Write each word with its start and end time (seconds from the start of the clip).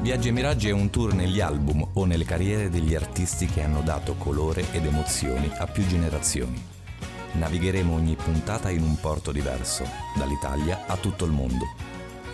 Viaggi 0.00 0.28
e 0.28 0.30
Miraggi 0.30 0.68
è 0.70 0.72
un 0.72 0.88
tour 0.88 1.12
negli 1.12 1.40
album 1.40 1.86
o 1.92 2.06
nelle 2.06 2.24
carriere 2.24 2.70
degli 2.70 2.94
artisti 2.94 3.44
che 3.44 3.60
hanno 3.60 3.82
dato 3.82 4.14
colore 4.14 4.64
ed 4.72 4.86
emozioni 4.86 5.52
a 5.58 5.66
più 5.66 5.86
generazioni. 5.86 6.58
Navigheremo 7.32 7.92
ogni 7.92 8.16
puntata 8.16 8.70
in 8.70 8.82
un 8.82 8.98
porto 8.98 9.30
diverso, 9.30 9.84
dall'Italia 10.16 10.86
a 10.86 10.96
tutto 10.96 11.26
il 11.26 11.32
mondo. 11.32 11.66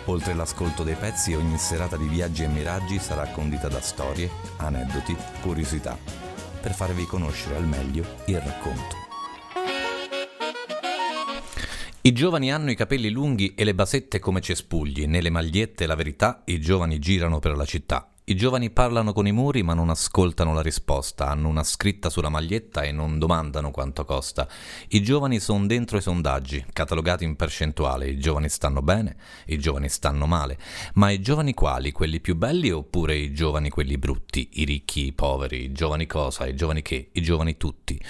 Oltre 0.05 0.33
l'ascolto 0.33 0.83
dei 0.83 0.95
pezzi, 0.95 1.33
ogni 1.33 1.57
serata 1.57 1.97
di 1.97 2.07
Viaggi 2.07 2.43
e 2.43 2.47
Miraggi 2.47 2.99
sarà 2.99 3.27
condita 3.27 3.67
da 3.67 3.81
storie, 3.81 4.29
aneddoti, 4.55 5.13
curiosità, 5.41 5.97
per 6.61 6.73
farvi 6.73 7.03
conoscere 7.03 7.57
al 7.57 7.67
meglio 7.67 8.05
il 8.27 8.39
racconto. 8.39 9.06
I 12.07 12.13
giovani 12.13 12.53
hanno 12.53 12.71
i 12.71 12.75
capelli 12.75 13.09
lunghi 13.09 13.53
e 13.53 13.65
le 13.65 13.75
basette 13.75 14.19
come 14.19 14.39
cespugli, 14.39 15.05
nelle 15.07 15.29
magliette 15.29 15.85
la 15.85 15.95
verità, 15.95 16.41
i 16.45 16.57
giovani 16.61 16.99
girano 16.99 17.39
per 17.39 17.57
la 17.57 17.65
città. 17.65 18.13
I 18.23 18.35
giovani 18.37 18.69
parlano 18.69 19.11
con 19.11 19.27
i 19.27 19.33
muri 19.33 19.61
ma 19.61 19.73
non 19.73 19.89
ascoltano 19.89 20.53
la 20.53 20.61
risposta, 20.61 21.27
hanno 21.27 21.49
una 21.49 21.63
scritta 21.63 22.09
sulla 22.09 22.29
maglietta 22.29 22.83
e 22.83 22.93
non 22.93 23.19
domandano 23.19 23.71
quanto 23.71 24.05
costa. 24.05 24.47
I 24.87 25.03
giovani 25.03 25.41
sono 25.41 25.65
dentro 25.65 25.97
i 25.97 26.01
sondaggi, 26.01 26.63
catalogati 26.71 27.25
in 27.25 27.35
percentuale, 27.35 28.07
i 28.07 28.17
giovani 28.17 28.47
stanno 28.47 28.81
bene, 28.81 29.17
i 29.47 29.59
giovani 29.59 29.89
stanno 29.89 30.27
male. 30.27 30.57
Ma 30.93 31.11
i 31.11 31.19
giovani 31.19 31.53
quali? 31.53 31.91
Quelli 31.91 32.21
più 32.21 32.37
belli 32.37 32.71
oppure 32.71 33.17
i 33.17 33.33
giovani 33.33 33.69
quelli 33.69 33.97
brutti? 33.97 34.47
I 34.53 34.63
ricchi, 34.63 35.07
i 35.07 35.11
poveri, 35.11 35.61
i 35.65 35.71
giovani 35.73 36.05
cosa, 36.05 36.47
i 36.47 36.55
giovani 36.55 36.81
che, 36.81 37.09
i 37.11 37.21
giovani 37.21 37.57
tutti? 37.57 38.01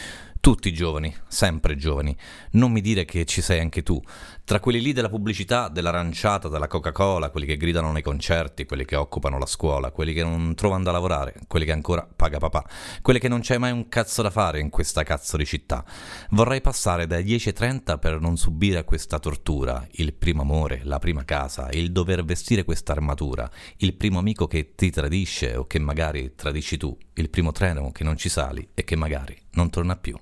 Tutti 0.47 0.71
giovani, 0.71 1.13
sempre 1.27 1.75
giovani. 1.75 2.15
Non 2.51 2.71
mi 2.71 2.79
dire 2.79 3.03
che 3.03 3.25
ci 3.25 3.41
sei 3.41 3.59
anche 3.59 3.83
tu. 3.83 4.01
Tra 4.45 4.61
quelli 4.61 4.79
lì 4.79 4.93
della 4.93 5.09
pubblicità, 5.09 5.67
dell'aranciata, 5.67 6.47
della 6.47 6.67
Coca-Cola, 6.67 7.31
quelli 7.31 7.45
che 7.45 7.57
gridano 7.57 7.91
nei 7.91 8.01
concerti, 8.01 8.63
quelli 8.63 8.85
che 8.85 8.95
occupano 8.95 9.37
la 9.37 9.45
scuola, 9.45 9.91
quelli 9.91 10.13
che 10.13 10.23
non 10.23 10.55
trovano 10.55 10.85
da 10.85 10.91
lavorare, 10.91 11.35
quelli 11.49 11.65
che 11.65 11.73
ancora 11.73 12.07
paga 12.15 12.37
papà, 12.37 12.65
quelli 13.01 13.19
che 13.19 13.27
non 13.27 13.41
c'è 13.41 13.57
mai 13.57 13.73
un 13.73 13.89
cazzo 13.89 14.21
da 14.21 14.29
fare 14.29 14.61
in 14.61 14.69
questa 14.69 15.03
cazzo 15.03 15.35
di 15.35 15.45
città. 15.45 15.83
Vorrei 16.29 16.61
passare 16.61 17.07
dai 17.07 17.25
10.30 17.25 17.99
per 17.99 18.21
non 18.21 18.37
subire 18.37 18.85
questa 18.85 19.19
tortura, 19.19 19.85
il 19.95 20.13
primo 20.13 20.43
amore, 20.43 20.79
la 20.83 20.99
prima 20.99 21.25
casa, 21.25 21.67
il 21.71 21.91
dover 21.91 22.23
vestire 22.23 22.63
questa 22.63 22.93
armatura, 22.93 23.51
il 23.79 23.95
primo 23.95 24.19
amico 24.19 24.47
che 24.47 24.75
ti 24.75 24.91
tradisce 24.91 25.57
o 25.57 25.67
che 25.67 25.79
magari 25.79 26.35
tradisci 26.35 26.77
tu, 26.77 26.97
il 27.15 27.29
primo 27.29 27.51
treno 27.51 27.91
che 27.91 28.05
non 28.05 28.15
ci 28.15 28.29
sali 28.29 28.65
e 28.73 28.85
che 28.85 28.95
magari 28.95 29.37
non 29.51 29.69
torna 29.69 29.97
più. 29.97 30.17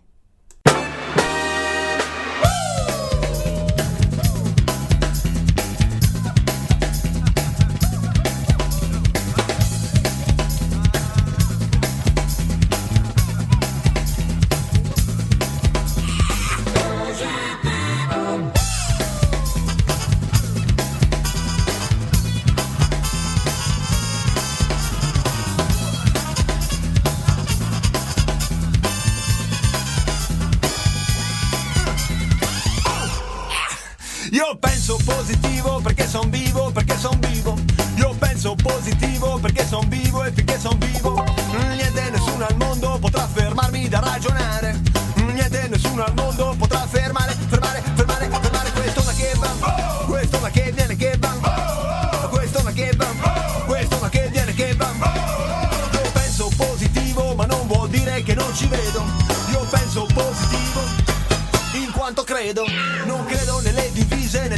Io 34.36 34.58
penso 34.60 35.00
positivo 35.06 35.80
perché 35.80 36.06
son 36.06 36.30
vivo, 36.30 36.70
perché 36.70 36.98
son 36.98 37.18
vivo. 37.22 37.58
Io 37.96 38.14
penso 38.20 38.54
positivo 38.56 39.40
perché 39.40 39.66
son 39.66 39.88
vivo 39.88 40.26
e 40.26 40.32
finché 40.34 40.60
son 40.60 40.78
vivo. 40.78 41.24
Niente 41.74 42.10
nessuno 42.10 42.46
al 42.46 42.58
mondo 42.58 42.98
potrà 43.00 43.26
fermarmi 43.34 43.88
da 43.88 44.02
ragionare. 44.02 44.82
Niente 45.32 45.70
nessuno 45.70 46.04
al 46.04 46.14
mondo 46.16 46.54
potrà 46.58 46.86
fermare, 46.86 47.34
fermare, 47.48 47.82
fermare, 47.96 48.30
fermare 48.30 48.72
questo 48.72 49.04
ma 49.06 49.14
che 49.14 49.32
va. 49.38 50.04
Questo 50.06 50.40
ma 50.42 50.50
che 50.50 50.72
viene 50.76 50.96
che 50.98 51.18
va. 51.18 52.28
Questo 52.30 52.62
ma 52.62 52.72
che 52.74 52.92
va. 52.98 53.08
Questo 53.66 53.98
ma 54.02 54.10
che 54.10 54.28
viene 54.34 54.54
che 54.54 54.76
va. 54.76 54.92
Io 55.94 56.12
penso 56.12 56.52
positivo 56.58 57.36
ma 57.36 57.46
non 57.46 57.66
vuol 57.68 57.88
dire 57.88 58.22
che 58.22 58.34
non 58.34 58.54
ci 58.54 58.68
vedo. 58.68 59.02
Io 59.52 59.66
penso 59.70 60.06
positivo 60.14 60.82
in 61.76 61.90
quanto 61.94 62.24
credo. 62.26 62.66
Non 63.06 63.24
credo 63.24 63.62
nelle 63.62 63.86
divise 63.94 64.04
né 64.04 64.05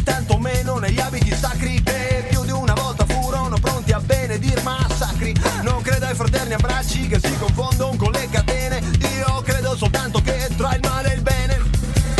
tanto 0.08 0.38
meno 0.38 0.78
negli 0.78 1.02
abiti 1.02 1.36
sacri 1.36 1.84
che 1.84 2.28
più 2.30 2.46
di 2.46 2.52
una 2.52 2.74
volta 2.74 3.06
furono 3.06 3.58
pronti 3.60 3.92
a 3.92 4.00
benedir 4.00 4.64
massacri. 4.64 5.36
Non 5.64 5.82
credo 5.82 6.06
ai 6.06 6.16
fraterni 6.16 6.54
abbracci 6.54 7.08
che 7.08 7.20
si 7.20 7.38
confondono 7.38 7.98
con 7.98 8.12
le 8.12 8.30
catene. 8.30 8.82
Io 9.18 9.42
credo 9.42 9.76
soltanto 9.76 10.22
che 10.22 10.48
tra 10.56 10.74
il 10.76 10.80
male 10.82 11.12
e 11.12 11.16
il 11.16 11.22
bene 11.22 11.62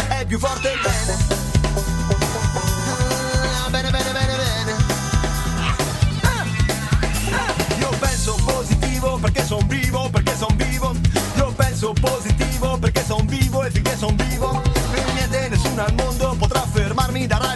è 0.10 0.26
più 0.26 0.38
forte 0.38 0.70
il 0.70 0.80
bene. 0.84 0.97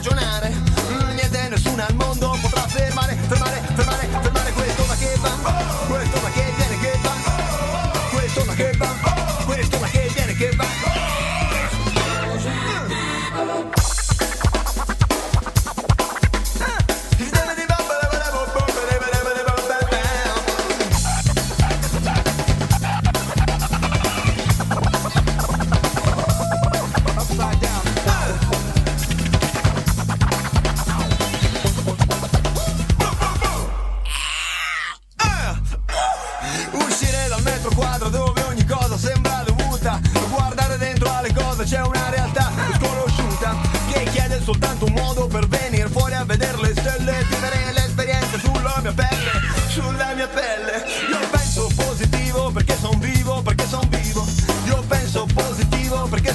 Ragionare. 0.01 0.60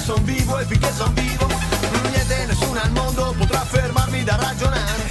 Son 0.07 0.23
vivo 0.23 0.57
e 0.57 0.65
finché 0.65 0.89
son 0.93 1.13
vivo 1.15 1.47
Niente 2.09 2.45
nessuno 2.45 2.79
al 2.79 2.91
mondo 2.91 3.35
potrà 3.37 3.59
fermarmi 3.65 4.23
da 4.23 4.37
ragionare. 4.37 5.03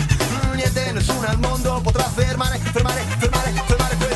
Niente 0.54 0.92
nessuno 0.92 1.26
al 1.26 1.38
mondo 1.38 1.80
potrà 1.82 2.04
fermare, 2.04 2.58
fermare, 2.58 3.04
fermare, 3.18 3.52
fermare 3.66 4.15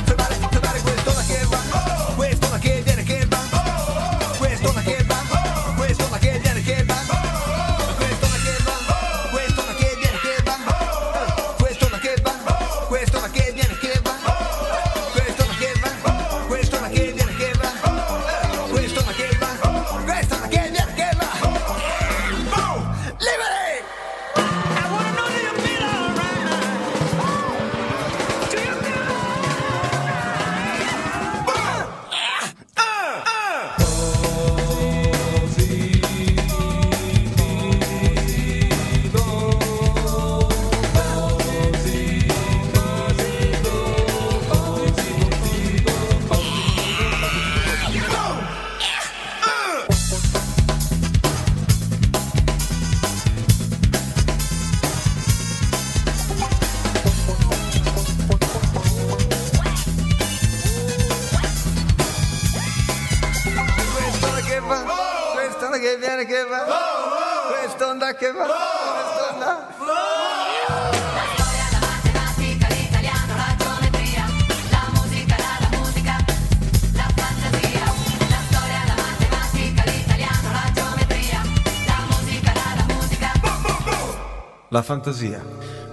La 84.73 84.81
fantasia. 84.83 85.45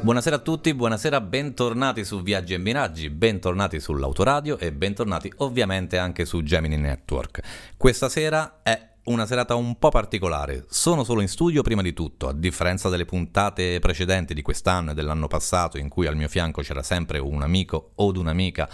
Buonasera 0.03 0.37
a 0.37 0.39
tutti, 0.39 0.73
buonasera, 0.73 1.21
bentornati 1.21 2.05
su 2.05 2.23
Viaggi 2.23 2.55
e 2.55 2.59
Miraggi, 2.59 3.11
bentornati 3.11 3.81
sull'autoradio 3.81 4.57
e 4.57 4.71
bentornati 4.71 5.33
ovviamente 5.39 5.99
anche 5.99 6.25
su 6.25 6.45
Gemini 6.45 6.77
Network. 6.77 7.41
Questa 7.77 8.09
sera 8.09 8.61
è 8.63 8.81
una 9.07 9.27
serata 9.27 9.57
un 9.57 9.81
po' 9.81 9.89
particolare, 9.89 10.65
sono 10.69 11.03
solo 11.03 11.23
in 11.23 11.29
studio 11.29 11.63
prima 11.63 11.83
di 11.83 11.93
tutto, 11.93 12.29
a 12.29 12.33
differenza 12.33 12.89
delle 12.89 13.05
puntate 13.05 13.81
precedenti 13.81 14.33
di 14.33 14.43
quest'anno 14.43 14.93
e 14.93 14.95
dell'anno 14.95 15.27
passato 15.27 15.77
in 15.77 15.89
cui 15.89 16.07
al 16.07 16.15
mio 16.15 16.29
fianco 16.29 16.63
c'era 16.63 16.85
sempre 16.85 17.19
un 17.19 17.43
amico 17.43 17.93
o 17.97 18.13
un'amica 18.15 18.69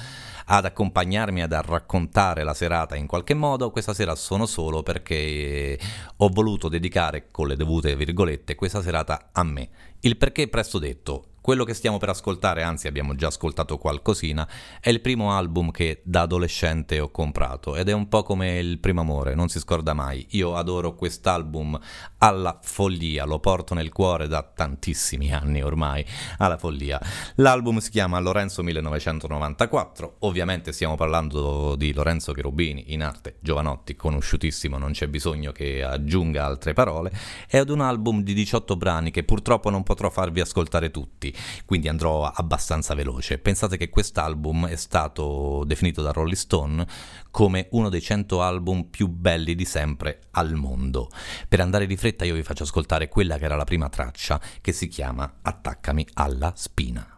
ad 0.47 0.65
accompagnarmi 0.65 1.43
ad 1.43 1.53
raccontare 1.53 2.45
la 2.45 2.55
serata 2.55 2.97
in 2.97 3.07
qualche 3.07 3.35
modo, 3.35 3.71
questa 3.71 3.95
sera 3.95 4.15
sono 4.15 4.47
solo 4.47 4.83
perché 4.83 5.79
ho 6.17 6.29
voluto 6.29 6.69
dedicare 6.69 7.31
con 7.31 7.49
le 7.49 7.57
dovute 7.57 7.97
virgolette 7.97 8.55
questa 8.55 8.83
serata 8.83 9.31
a 9.33 9.43
me. 9.43 9.69
Il 10.01 10.17
perché 10.17 10.49
presto 10.49 10.79
detto. 10.79 11.34
Quello 11.45 11.65
che 11.65 11.75
stiamo 11.75 11.99
per 11.99 12.09
ascoltare, 12.09 12.63
anzi 12.63 12.87
abbiamo 12.87 13.15
già 13.15 13.27
ascoltato 13.27 13.77
qualcosina, 13.77 14.49
è 14.81 14.89
il 14.89 15.03
primo 15.03 15.33
album 15.33 15.73
che 15.73 16.01
da 16.03 16.23
adolescente 16.23 16.99
ho 17.01 17.11
comprato 17.11 17.77
ed 17.77 17.91
è 17.91 17.93
un 17.93 18.09
po' 18.09 18.23
come 18.23 18.57
il 18.59 18.79
primo 18.79 19.03
amore, 19.03 19.35
non 19.35 19.51
si 19.51 19.59
scorda 19.59 19.93
mai. 19.93 20.27
Io 20.31 20.57
adoro 20.57 20.95
quest'album 20.95 21.79
alla 22.17 22.59
follia, 22.63 23.27
lo 23.27 23.41
porto 23.41 23.75
nel 23.75 23.93
cuore 23.93 24.27
da 24.27 24.43
tantissimi 24.43 25.35
anni 25.35 25.61
ormai, 25.63 26.03
alla 26.39 26.57
follia. 26.57 26.99
L'album 27.35 27.77
si 27.77 27.91
chiama 27.91 28.19
Lorenzo 28.21 28.63
1994, 28.63 30.17
ovviamente 30.21 30.73
stiamo 30.73 30.95
parlando 30.95 31.77
di 31.77 31.93
Lorenzo 31.93 32.33
Cherubini, 32.33 32.95
in 32.95 33.03
arte 33.03 33.37
Giovanotti, 33.41 33.95
conosciutissimo, 33.97 34.79
non 34.79 34.93
c'è 34.93 35.09
bisogno 35.09 35.53
che 35.53 35.85
aggiunga 35.85 36.43
altre 36.43 36.73
parole, 36.73 37.13
è 37.47 37.59
ad 37.59 37.69
un 37.69 37.83
album 37.83 38.23
di 38.23 38.33
18 38.33 38.79
brani 38.79 39.11
che 39.11 39.25
purtroppo 39.25 39.69
non 39.69 39.83
potrò 39.83 40.09
farvi 40.09 40.41
ascoltare 40.41 40.91
tutti, 40.91 41.33
quindi 41.65 41.89
andrò 41.89 42.25
abbastanza 42.25 42.95
veloce. 42.95 43.39
Pensate 43.39 43.77
che 43.77 43.91
quest'album 43.91 44.67
è 44.67 44.77
stato 44.77 45.65
definito 45.67 46.03
da 46.03 46.11
Rolling 46.13 46.37
Stone 46.37 46.87
come 47.31 47.69
uno 47.73 47.89
dei 47.89 48.01
100 48.01 48.43
album 48.43 48.85
più 48.85 49.09
belli 49.09 49.55
di 49.55 49.65
sempre 49.65 50.21
al 50.33 50.55
mondo. 50.55 51.09
Per 51.49 51.61
andare 51.61 51.87
di 51.87 51.97
fretta 51.97 52.25
io 52.25 52.35
vi 52.35 52.43
faccio 52.43 52.63
ascoltare 52.63 53.09
quella 53.09 53.39
che 53.39 53.45
era 53.45 53.57
la 53.57 53.65
prima 53.65 53.89
traccia 53.89 54.41
che 54.61 54.73
si 54.73 54.89
chiama 54.89 55.39
Attaccami 55.43 56.07
alla 56.15 56.53
spina. 56.57 57.14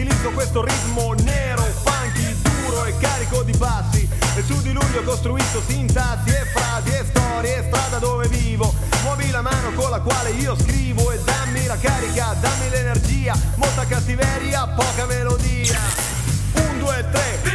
Utilizzo 0.00 0.30
questo 0.30 0.64
ritmo 0.64 1.12
nero, 1.24 1.62
funky, 1.62 2.34
duro 2.40 2.84
e 2.86 2.96
carico 2.98 3.42
di 3.42 3.52
bassi. 3.52 4.08
E 4.34 4.42
su 4.42 4.60
di 4.62 4.72
lui 4.72 4.96
ho 4.96 5.02
costruito 5.02 5.62
sintassi 5.66 6.30
e 6.30 6.46
frasi 6.46 6.90
e 6.90 7.04
storie 7.04 7.58
e 7.58 7.62
strada 7.64 7.98
dove 7.98 8.26
vivo. 8.28 8.72
Muovi 9.02 9.30
la 9.30 9.42
mano 9.42 9.72
con 9.74 9.90
la 9.90 10.00
quale 10.00 10.30
io 10.30 10.56
scrivo 10.56 11.10
e 11.10 11.20
dammi 11.22 11.66
la 11.66 11.76
carica, 11.76 12.34
dammi 12.40 12.70
l'energia, 12.70 13.36
molta 13.56 13.84
cattiveria, 13.84 14.66
poca 14.68 15.04
melodia. 15.04 15.78
Un, 16.54 16.78
due, 16.78 17.06
tre, 17.10 17.49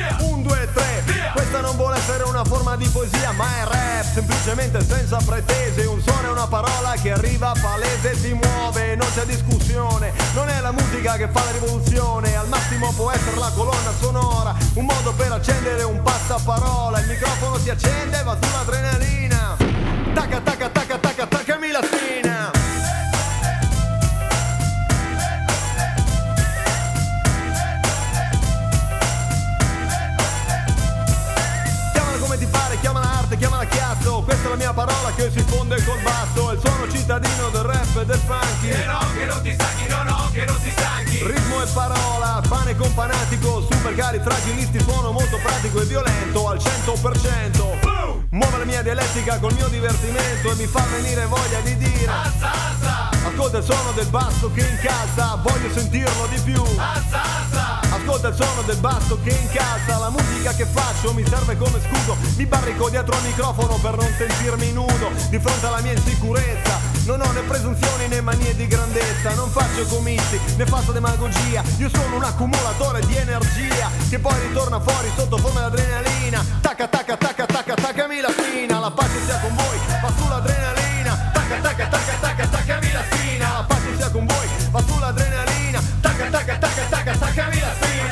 non 1.66 1.78
vuole 1.78 1.98
essere 1.98 2.24
una 2.24 2.44
forma 2.44 2.76
di 2.76 2.88
poesia, 2.88 3.32
ma 3.32 3.46
è 3.58 3.64
rap, 3.66 4.06
semplicemente 4.14 4.86
senza 4.86 5.18
pretese. 5.26 5.86
Un 5.86 6.00
suono 6.02 6.28
è 6.28 6.32
una 6.32 6.46
parola 6.46 6.94
che 7.02 7.12
arriva 7.12 7.54
palese 7.60 8.22
ti 8.22 8.34
muove, 8.34 8.95
non 8.95 9.07
c'è 9.14 9.26
discussione. 9.26 10.14
Non 10.34 10.48
è 10.48 10.60
la 10.62 10.72
musica 10.72 11.16
che 11.16 11.28
fa 11.28 11.44
la 11.44 11.52
rivoluzione, 11.52 12.36
al 12.36 12.48
massimo 12.48 12.94
può 12.94 13.10
essere 13.10 13.38
la 13.38 13.52
colonna 13.56 13.94
sonora. 14.00 14.56
Un 14.76 14.86
modo 14.86 15.12
per 15.14 15.31
accendere 15.31 15.84
un 15.84 16.02
passaparola. 16.04 17.00
Il 17.00 17.07
microfono 17.07 17.57
si 17.57 17.69
accende 17.72 18.22
va 18.24 18.38
sull'adrenalina. 18.40 19.57
Tacca, 20.14 20.40
tacca, 20.42 20.69
tacca, 20.69 20.98
tacca, 20.98 21.15
Questa 34.45 34.64
è 34.64 34.68
la 34.68 34.73
mia 34.73 34.85
parola 34.85 35.11
che 35.16 35.31
si 35.31 35.42
fonde 35.42 35.83
col 35.83 35.99
basso 36.02 36.52
il 36.52 36.59
suono 36.64 36.92
cittadino 36.92 37.49
del 37.49 37.64
rap 37.64 37.97
e 37.97 38.06
del 38.06 38.19
funky. 38.19 38.69
Che 38.69 38.85
no, 38.85 38.99
che 39.18 39.25
non 39.25 39.42
ti 39.42 39.54
stanchi, 39.54 39.87
no, 39.87 40.04
no, 40.04 40.30
che 40.31 40.45
non 40.45 40.61
ti 40.61 40.69
stanchi. 40.69 41.23
Ritmo 41.23 41.64
e 41.64 41.68
parola, 41.73 42.44
pane 42.47 42.75
con 42.75 42.92
fanatico 42.92 43.66
Super 43.68 43.95
cari 43.95 44.19
fragilisti, 44.19 44.80
suono 44.81 45.11
molto 45.14 45.40
pratico 45.42 45.81
e 45.81 45.85
violento 45.85 46.47
Al 46.47 46.57
100% 46.57 48.28
Muove 48.30 48.57
la 48.57 48.66
mia 48.66 48.83
dialettica 48.83 49.40
col 49.40 49.54
mio 49.54 49.68
divertimento 49.68 50.52
E 50.52 50.56
mi 50.56 50.68
fa 50.68 50.83
venire 50.92 51.25
voglia 51.25 51.59
di 51.61 51.78
dire 51.78 52.06
Alza, 52.06 52.52
alza, 52.52 53.15
Ascolta 53.26 53.58
il 53.58 53.64
suono 53.64 53.92
del 53.94 54.08
basso 54.08 54.52
che 54.54 54.62
incalza 54.62 55.40
Voglio 55.42 55.74
sentirlo 55.74 56.28
di 56.28 56.40
più. 56.42 56.62
Ascolta 57.90 58.28
il 58.28 58.36
suono 58.36 58.62
del 58.62 58.78
basso 58.78 59.18
che 59.24 59.32
incalza 59.32 59.98
La 59.98 60.12
musica 60.12 60.54
che 60.54 60.66
faccio 60.66 61.12
mi 61.12 61.26
serve 61.26 61.58
come 61.58 61.80
scudo. 61.82 62.16
Mi 62.38 62.46
barrico 62.46 62.88
dietro 62.90 63.16
al 63.16 63.24
microfono 63.24 63.78
per 63.82 63.98
non 63.98 64.14
sentirmi 64.16 64.72
nudo 64.72 65.10
Di 65.30 65.40
fronte 65.40 65.66
alla 65.66 65.82
mia 65.82 65.94
insicurezza. 65.94 66.80
Non 67.06 67.22
ho 67.22 67.32
né 67.32 67.42
presunzioni 67.42 68.08
né 68.08 68.22
manie 68.22 68.56
di 68.56 68.68
grandezza 68.68 69.34
Non 69.34 69.50
faccio 69.50 69.86
comizi 69.88 70.40
né 70.56 70.66
faccio 70.66 70.92
demagogia. 70.92 71.64
Io 71.78 71.90
sono 71.90 72.18
un 72.18 72.24
accumulatore 72.24 73.04
di 73.08 73.16
energia 73.16 73.90
Che 74.08 74.20
poi 74.20 74.40
ritorna 74.48 74.80
fuori 74.80 75.10
sotto 75.18 75.38
forma 75.38 75.68
di 75.68 75.82
adrenalina. 75.82 76.46
Tacca 76.62 76.88
tacca 76.88 77.18
tacca 77.18 77.46
tacca 77.46 77.74
taccami 77.74 78.22
la 78.22 78.30
spina 78.30 78.80
La 78.80 78.92
pace 78.92 79.24
sia 79.26 79.40
con 79.40 79.56
voi, 79.56 79.80
va 80.02 80.12
sull'adrenalina 80.16 80.55
con 84.16 84.26
voi, 84.26 84.48
va 84.72 84.81
sull'adrenalina 84.81 85.81
Tacca 86.00 86.26
tacca 86.31 86.56
tacca 86.56 86.84
tacca 86.90 87.18
taccami 87.18 87.60
la 87.60 87.74
spina 87.76 88.04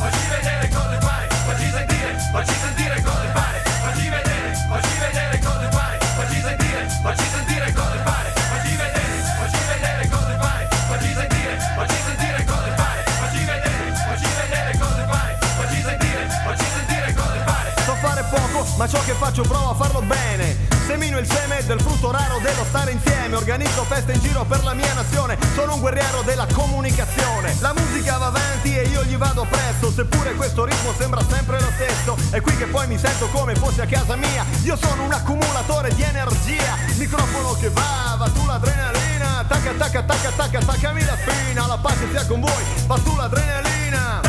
Facci 0.00 0.24
vedere 0.32 0.68
cosa 0.72 1.00
fai, 1.00 1.26
facci 1.28 1.70
sentire, 1.70 2.16
facci 2.32 2.54
sentire 2.54 3.02
cosa 3.02 3.28
fai. 3.36 3.56
Facci 3.82 4.08
vedere, 4.08 4.48
facci 4.70 4.94
vedere 4.98 5.38
cosa 5.38 5.68
fai, 5.70 5.98
facci 6.16 6.40
sentire, 6.40 6.88
facci 7.02 7.26
sentire 7.28 7.72
cosa 7.72 7.98
fai. 8.06 8.26
Facci 8.48 8.76
vedere, 8.78 9.16
facci 9.38 9.60
vedere 9.68 10.08
cosa 10.08 10.38
fai, 10.38 10.62
facci 10.88 11.12
sentire, 11.18 11.54
facci 11.76 11.98
sentire 12.06 12.44
cosa 12.44 12.72
fai. 12.78 12.98
Facci 13.18 13.44
vedere, 13.44 13.86
facci 14.06 14.28
vedere 14.38 14.72
cosa 14.78 15.04
fai, 15.12 15.32
facci 15.58 15.82
sentire, 15.82 16.22
facci 16.46 16.66
sentire 16.72 17.12
cosa 17.12 17.40
fai. 17.44 17.66
So 17.84 17.94
fare 18.00 18.22
poco, 18.30 18.66
ma 18.78 18.86
ciò 18.88 19.00
che 19.04 19.12
faccio 19.12 19.42
provo 19.42 19.70
a 19.70 19.74
farlo 19.74 20.00
bene. 20.00 20.67
Semino 20.88 21.18
il 21.18 21.30
seme 21.30 21.62
del 21.66 21.78
frutto 21.82 22.10
raro 22.10 22.38
dello 22.40 22.64
stare 22.64 22.92
insieme. 22.92 23.36
Organizzo 23.36 23.84
feste 23.84 24.12
in 24.12 24.20
giro 24.20 24.46
per 24.46 24.64
la 24.64 24.72
mia 24.72 24.90
nazione. 24.94 25.36
Sono 25.54 25.74
un 25.74 25.80
guerriero 25.80 26.22
della 26.22 26.46
comunicazione. 26.50 27.54
La 27.60 27.74
musica 27.74 28.16
va 28.16 28.28
avanti 28.28 28.74
e 28.74 28.84
io 28.84 29.04
gli 29.04 29.18
vado 29.18 29.46
presto. 29.50 29.92
Seppure 29.92 30.32
questo 30.32 30.64
ritmo 30.64 30.94
sembra 30.96 31.20
sempre 31.28 31.60
lo 31.60 31.70
stesso. 31.74 32.16
È 32.30 32.40
qui 32.40 32.56
che 32.56 32.64
poi 32.64 32.86
mi 32.86 32.96
sento 32.96 33.28
come 33.28 33.54
fossi 33.54 33.82
a 33.82 33.86
casa 33.86 34.16
mia. 34.16 34.46
Io 34.62 34.76
sono 34.76 35.04
un 35.04 35.12
accumulatore 35.12 35.94
di 35.94 36.00
energia. 36.00 36.78
Microfono 36.96 37.52
che 37.60 37.68
va, 37.68 38.16
va 38.16 38.30
sull'adrenalina. 38.34 39.44
Tacca, 39.46 39.72
tacca, 39.76 40.02
tacca, 40.04 40.30
tacca, 40.30 40.58
taccami 40.58 41.04
la 41.04 41.18
spina. 41.18 41.66
La 41.66 41.76
pace 41.76 42.08
sia 42.10 42.24
con 42.24 42.40
voi, 42.40 42.64
va 42.86 42.98
sull'adrenalina. 43.04 44.27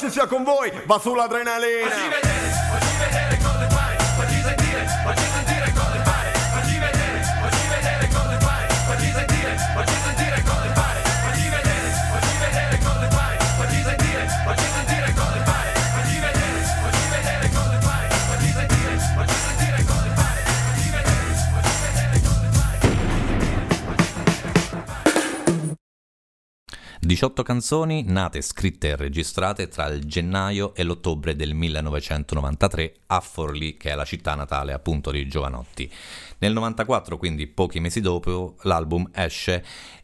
Pace 0.00 0.10
sia 0.10 0.26
con 0.26 0.42
voi, 0.42 0.72
va 0.86 0.98
sull'adrenalina. 0.98 2.39
18 27.20 27.42
canzoni 27.42 28.02
nate, 28.06 28.40
scritte 28.40 28.88
e 28.88 28.96
registrate 28.96 29.68
tra 29.68 29.88
il 29.88 30.06
gennaio 30.06 30.74
e 30.74 30.84
l'ottobre 30.84 31.36
del 31.36 31.52
1993 31.52 32.94
a 33.08 33.20
Forlì, 33.20 33.76
che 33.76 33.90
è 33.90 33.94
la 33.94 34.06
città 34.06 34.34
natale 34.34 34.72
appunto 34.72 35.10
di 35.10 35.28
Giovanotti. 35.28 35.92
Nel 36.38 36.54
94, 36.54 37.18
quindi 37.18 37.46
pochi 37.46 37.78
mesi 37.78 38.00
dopo, 38.00 38.54
l'album 38.62 39.10
esce 39.12 39.62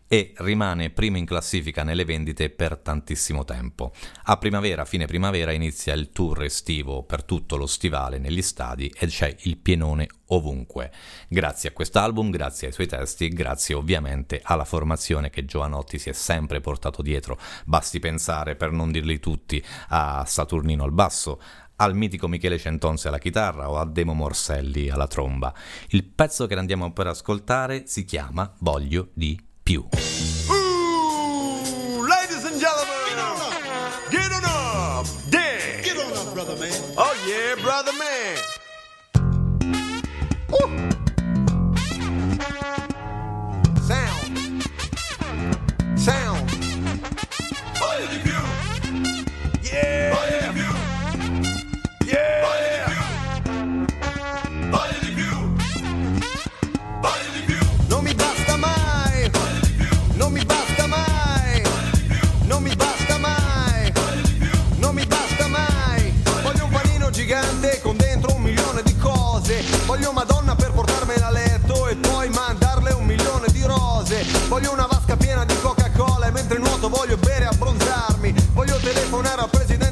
e 0.08 0.32
rimane 0.36 0.90
primo 0.90 1.16
in 1.16 1.24
classifica 1.24 1.82
nelle 1.82 2.04
vendite 2.04 2.50
per 2.50 2.76
tantissimo 2.78 3.44
tempo. 3.44 3.92
A 4.24 4.36
primavera, 4.36 4.84
fine 4.84 5.06
primavera, 5.06 5.52
inizia 5.52 5.94
il 5.94 6.10
tour 6.10 6.44
estivo 6.44 7.02
per 7.02 7.24
tutto 7.24 7.56
lo 7.56 7.66
stivale 7.66 8.18
negli 8.18 8.42
stadi 8.42 8.92
e 8.96 9.06
c'è 9.06 9.34
il 9.40 9.56
pienone 9.56 10.06
ovunque. 10.26 10.92
Grazie 11.28 11.70
a 11.70 11.72
quest'album, 11.72 12.30
grazie 12.30 12.68
ai 12.68 12.72
suoi 12.72 12.86
testi, 12.86 13.28
grazie 13.28 13.74
ovviamente 13.74 14.40
alla 14.42 14.64
formazione 14.64 15.30
che 15.30 15.44
Giovanotti 15.44 15.98
si 15.98 16.08
è 16.08 16.12
sempre 16.12 16.60
portato 16.60 17.02
dietro. 17.02 17.38
Basti 17.64 17.98
pensare, 17.98 18.56
per 18.56 18.70
non 18.70 18.92
dirli 18.92 19.18
tutti, 19.18 19.62
a 19.88 20.24
Saturnino 20.24 20.84
al 20.84 20.92
basso, 20.92 21.40
al 21.76 21.94
mitico 21.94 22.28
Michele 22.28 22.58
Centonse 22.58 23.08
alla 23.08 23.18
chitarra 23.18 23.70
o 23.70 23.76
a 23.78 23.84
Demo 23.84 24.14
Morselli 24.14 24.88
alla 24.88 25.06
tromba. 25.06 25.52
Il 25.88 26.04
pezzo 26.04 26.46
che 26.46 26.54
andiamo 26.54 26.92
per 26.92 27.08
ascoltare 27.08 27.86
si 27.86 28.04
chiama 28.04 28.54
Voglio 28.60 29.10
di 29.12 29.45
più. 29.66 29.82
Ooh, 30.48 32.06
ladies 32.06 32.44
and 32.44 32.60
gentlemen, 32.60 33.18
get 34.12 34.30
on 34.30 34.44
up, 34.44 35.06
yeah. 35.32 35.82
Get 35.82 35.96
on 35.98 36.12
up, 36.12 36.32
brother 36.34 36.54
man. 36.56 36.72
Oh 36.96 37.12
yeah, 37.26 37.56
brother 37.60 37.92
man. 37.98 38.36
Ooh. 40.52 40.70
Sound, 43.82 44.62
sound. 45.98 46.48
Voglio 47.80 48.06
di 48.06 48.18
più, 48.22 48.38
Yeah, 49.62 50.14
voglio 50.14 50.30
di 50.30 50.44
più, 50.44 50.45
yeah. 50.45 50.45
Voglio 74.48 74.72
una 74.72 74.86
vasca 74.86 75.16
piena 75.16 75.44
di 75.44 75.58
Coca-Cola 75.60 76.28
e 76.28 76.30
mentre 76.30 76.58
nuoto 76.58 76.88
voglio 76.88 77.16
bere 77.16 77.44
e 77.44 77.48
abbronzarmi. 77.48 78.32
Voglio 78.52 78.76
telefonare 78.76 79.42
al 79.42 79.50
presidente 79.50 79.85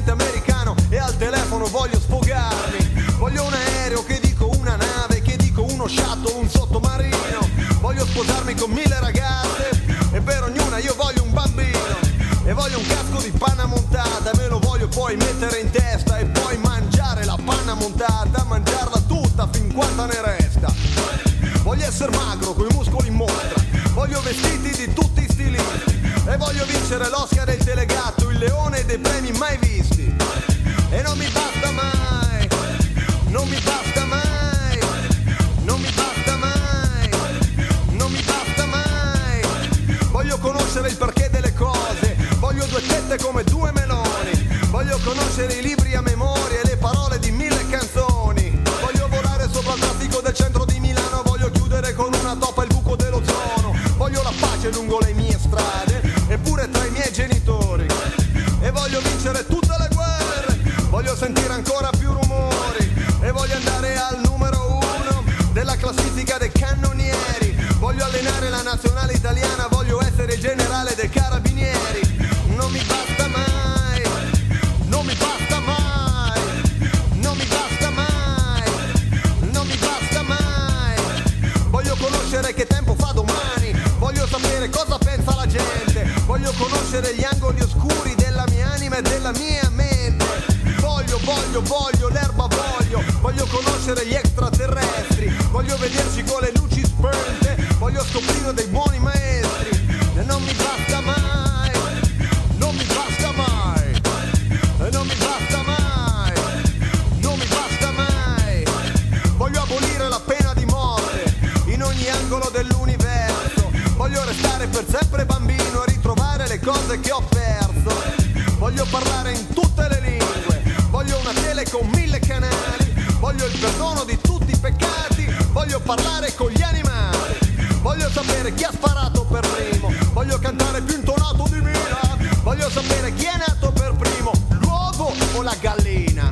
cose 116.95 116.99
che 116.99 117.11
ho 117.11 117.21
perso. 117.21 118.57
Voglio 118.57 118.85
parlare 118.89 119.33
in 119.33 119.47
tutte 119.53 119.87
le 119.89 119.99
lingue. 120.01 120.63
Voglio 120.89 121.17
una 121.19 121.31
tele 121.33 121.65
con 121.69 121.87
mille 121.89 122.19
canali. 122.19 122.93
Voglio 123.19 123.45
il 123.45 123.57
perdono 123.57 124.03
di 124.03 124.17
tutti 124.21 124.51
i 124.51 124.57
peccati. 124.57 125.25
Voglio 125.51 125.79
parlare 125.79 126.33
con 126.35 126.49
gli 126.49 126.61
animali. 126.61 127.53
Voglio 127.81 128.09
sapere 128.09 128.53
chi 128.53 128.63
ha 128.63 128.71
sparato 128.71 129.25
per 129.25 129.47
primo. 129.47 129.91
Voglio 130.13 130.39
cantare 130.39 130.81
più 130.81 130.95
intonato 130.95 131.47
di 131.49 131.61
Mila. 131.61 132.17
Voglio 132.43 132.69
sapere 132.69 133.13
chi 133.13 133.25
è 133.25 133.37
nato 133.37 133.71
per 133.71 133.95
primo, 133.95 134.31
l'uovo 134.61 135.11
o 135.33 135.41
la 135.41 135.55
gallina. 135.59 136.31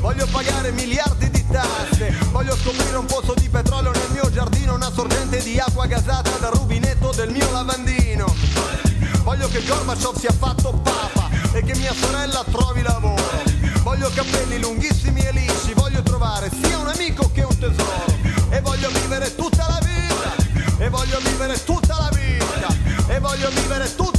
Voglio 0.00 0.26
pagare 0.30 0.72
miliardi 0.72 1.30
di 1.30 1.44
tasse, 1.46 2.16
voglio 2.30 2.56
scoprire 2.56 2.96
un 2.96 3.06
pozzo 3.06 3.34
di 3.34 3.48
petrolio 3.48 3.90
nel 3.90 4.10
mio 4.12 4.30
giardino, 4.30 4.74
una 4.74 4.90
sorgente 4.92 5.42
di 5.42 5.58
acqua 5.58 5.86
gasata 5.86 6.21
Gorbaciov 9.72 10.18
sia 10.18 10.32
fatto 10.32 10.70
papa 10.82 11.30
e 11.54 11.62
che 11.62 11.74
mia 11.76 11.94
sorella 11.94 12.44
trovi 12.50 12.82
lavoro. 12.82 13.42
Voglio 13.82 14.10
capelli 14.14 14.60
lunghissimi 14.60 15.20
e 15.20 15.32
lisci, 15.32 15.72
voglio 15.72 16.02
trovare 16.02 16.50
sia 16.62 16.76
un 16.78 16.88
amico 16.88 17.30
che 17.32 17.42
un 17.42 17.58
tesoro. 17.58 18.04
E 18.50 18.60
voglio 18.60 18.90
vivere 18.90 19.34
tutta 19.34 19.66
la 19.66 19.80
vita, 19.82 20.76
e 20.76 20.88
voglio 20.90 21.18
vivere 21.20 21.64
tutta 21.64 21.96
la 21.98 22.10
vita, 22.12 23.12
e 23.14 23.18
voglio 23.18 23.48
vivere 23.48 23.94
tutta 23.94 24.02
la 24.02 24.10
vita, 24.10 24.11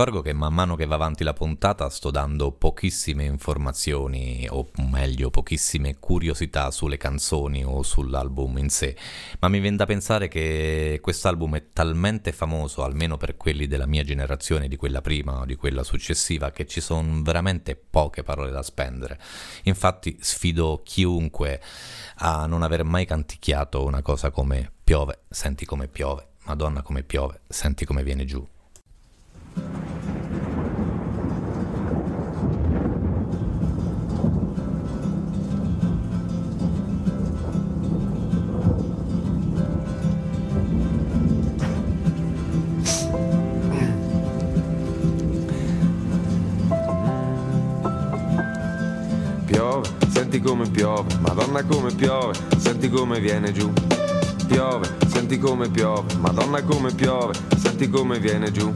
accorgo 0.00 0.22
che 0.22 0.32
man 0.32 0.54
mano 0.54 0.76
che 0.76 0.86
va 0.86 0.94
avanti 0.94 1.24
la 1.24 1.32
puntata 1.32 1.90
sto 1.90 2.12
dando 2.12 2.52
pochissime 2.52 3.24
informazioni, 3.24 4.46
o 4.48 4.70
meglio 4.88 5.28
pochissime 5.28 5.98
curiosità 5.98 6.70
sulle 6.70 6.96
canzoni 6.96 7.64
o 7.64 7.82
sull'album 7.82 8.58
in 8.58 8.68
sé, 8.68 8.96
ma 9.40 9.48
mi 9.48 9.58
viene 9.58 9.74
da 9.74 9.86
pensare 9.86 10.28
che 10.28 11.00
quest'album 11.02 11.56
è 11.56 11.72
talmente 11.72 12.30
famoso, 12.30 12.84
almeno 12.84 13.16
per 13.16 13.36
quelli 13.36 13.66
della 13.66 13.86
mia 13.86 14.04
generazione, 14.04 14.68
di 14.68 14.76
quella 14.76 15.00
prima 15.00 15.40
o 15.40 15.44
di 15.44 15.56
quella 15.56 15.82
successiva, 15.82 16.52
che 16.52 16.64
ci 16.64 16.80
sono 16.80 17.20
veramente 17.22 17.74
poche 17.74 18.22
parole 18.22 18.52
da 18.52 18.62
spendere. 18.62 19.18
Infatti 19.64 20.16
sfido 20.20 20.80
chiunque 20.84 21.60
a 22.18 22.46
non 22.46 22.62
aver 22.62 22.84
mai 22.84 23.04
canticchiato 23.04 23.84
una 23.84 24.02
cosa 24.02 24.30
come 24.30 24.70
piove, 24.84 25.22
senti 25.28 25.64
come 25.64 25.88
piove, 25.88 26.34
Madonna 26.44 26.82
come 26.82 27.02
piove, 27.02 27.40
senti 27.48 27.84
come 27.84 28.04
viene 28.04 28.24
giù. 28.24 28.46
Piove, 49.46 49.88
senti 50.08 50.40
come 50.40 50.68
piove, 50.68 51.18
Madonna 51.20 51.64
come 51.64 51.92
piove, 51.94 52.34
senti 52.58 52.90
come 52.90 53.18
viene 53.18 53.50
giù. 53.50 53.72
Piove, 54.46 54.96
senti 55.08 55.38
come 55.38 55.68
piove, 55.70 56.14
Madonna 56.18 56.62
come 56.62 56.92
piove, 56.92 57.34
senti 57.56 57.88
come 57.88 58.18
viene 58.18 58.50
giù. 58.50 58.70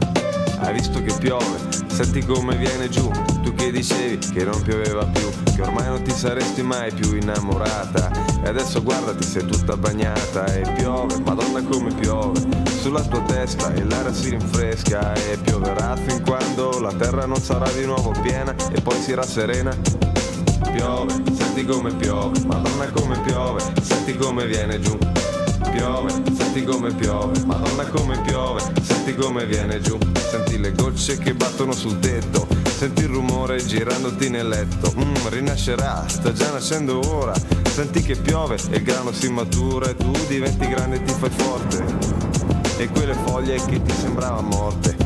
Hai 0.59 0.73
visto 0.73 1.01
che 1.03 1.13
piove, 1.19 1.57
senti 1.87 2.23
come 2.25 2.55
viene 2.55 2.89
giù. 2.89 3.09
Tu 3.41 3.53
che 3.53 3.71
dicevi 3.71 4.31
che 4.31 4.43
non 4.43 4.61
pioveva 4.61 5.05
più, 5.05 5.29
che 5.55 5.61
ormai 5.61 5.87
non 5.87 6.01
ti 6.01 6.11
saresti 6.11 6.61
mai 6.61 6.91
più 6.93 7.15
innamorata. 7.15 8.11
E 8.43 8.47
adesso 8.47 8.81
guardati, 8.81 9.23
sei 9.23 9.45
tutta 9.45 9.75
bagnata 9.75 10.45
e 10.45 10.61
piove, 10.75 11.19
Madonna 11.25 11.61
come 11.63 11.93
piove. 11.93 12.41
Sulla 12.81 13.01
tua 13.01 13.21
testa 13.21 13.73
e 13.73 13.83
l'aria 13.83 14.13
si 14.13 14.29
rinfresca 14.29 15.13
e 15.13 15.37
pioverà 15.37 15.95
fin 15.95 16.21
quando 16.23 16.79
la 16.79 16.93
terra 16.93 17.25
non 17.25 17.39
sarà 17.39 17.69
di 17.71 17.85
nuovo 17.85 18.11
piena 18.21 18.53
e 18.71 18.81
poi 18.81 18.99
si 19.01 19.13
rasserena. 19.13 19.75
Piove, 20.71 21.13
senti 21.35 21.65
come 21.65 21.93
piove, 21.93 22.39
Madonna 22.45 22.89
come 22.91 23.19
piove, 23.21 23.61
senti 23.81 24.15
come 24.17 24.45
viene 24.45 24.79
giù. 24.79 24.97
Piove, 25.73 26.11
senti 26.37 26.63
come 26.63 26.93
piove, 26.93 27.43
Madonna 27.45 27.83
come 27.87 28.21
piove, 28.21 28.61
senti 28.81 29.15
come 29.15 29.45
viene 29.45 29.81
giù. 29.81 29.97
Senti 30.29 30.59
le 30.59 30.71
gocce 30.71 31.17
che 31.17 31.33
battono 31.33 31.73
sul 31.73 31.97
tetto, 31.99 32.47
senti 32.63 33.01
il 33.01 33.09
rumore 33.09 33.57
girandoti 33.57 34.29
nel 34.29 34.47
letto. 34.47 34.93
Mm, 34.95 35.15
rinascerà, 35.29 36.07
sta 36.07 36.31
già 36.31 36.51
nascendo 36.51 36.99
ora. 37.09 37.33
Senti 37.63 38.01
che 38.03 38.15
piove 38.15 38.57
e 38.69 38.77
il 38.77 38.83
grano 38.83 39.11
si 39.11 39.29
matura 39.29 39.89
e 39.89 39.95
tu 39.95 40.11
diventi 40.27 40.67
grande 40.67 40.97
e 40.97 41.03
ti 41.03 41.13
fai 41.13 41.31
forte. 41.31 41.83
E 42.77 42.87
quelle 42.89 43.15
foglie 43.25 43.55
che 43.65 43.81
ti 43.81 43.93
sembravano 43.93 44.47
morte 44.47 45.02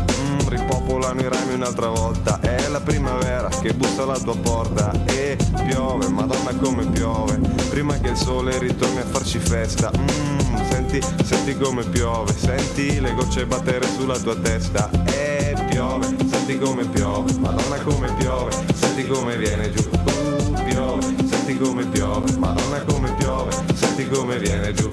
Ripopolano 0.47 1.19
i 1.21 1.27
rami 1.29 1.53
un'altra 1.53 1.89
volta. 1.89 2.39
È 2.39 2.67
la 2.69 2.79
primavera 2.79 3.49
che 3.49 3.73
bussa 3.73 4.03
alla 4.03 4.17
tua 4.17 4.35
porta 4.37 4.91
E 5.05 5.37
piove, 5.65 6.07
madonna 6.07 6.55
come 6.55 6.85
piove. 6.87 7.37
Prima 7.69 7.93
che 7.99 8.09
il 8.09 8.15
sole 8.17 8.57
ritorni 8.57 8.99
a 8.99 9.05
farci 9.05 9.39
festa. 9.39 9.91
Mm, 9.97 10.37
Senti, 10.69 11.01
senti 11.23 11.57
come 11.57 11.83
piove 11.83 12.33
Senti 12.33 12.99
le 12.99 13.13
gocce 13.13 13.45
battere 13.45 13.87
sulla 13.97 14.17
tua 14.17 14.35
testa. 14.35 14.89
E 15.05 15.53
piove, 15.69 16.15
senti 16.29 16.57
come 16.57 16.85
piove 16.85 17.33
Madonna 17.39 17.77
come 17.83 18.11
piove 18.13 18.51
Senti 18.73 19.05
come 19.07 19.37
viene 19.37 19.71
giù. 19.71 19.89
Uh, 19.89 20.53
Piove, 20.63 21.15
senti 21.29 21.57
come 21.57 21.85
piove 21.85 22.31
Madonna 22.37 22.81
come 22.81 23.13
piove 23.13 23.51
Senti 23.73 24.07
come 24.07 24.37
viene 24.37 24.73
giù 24.73 24.89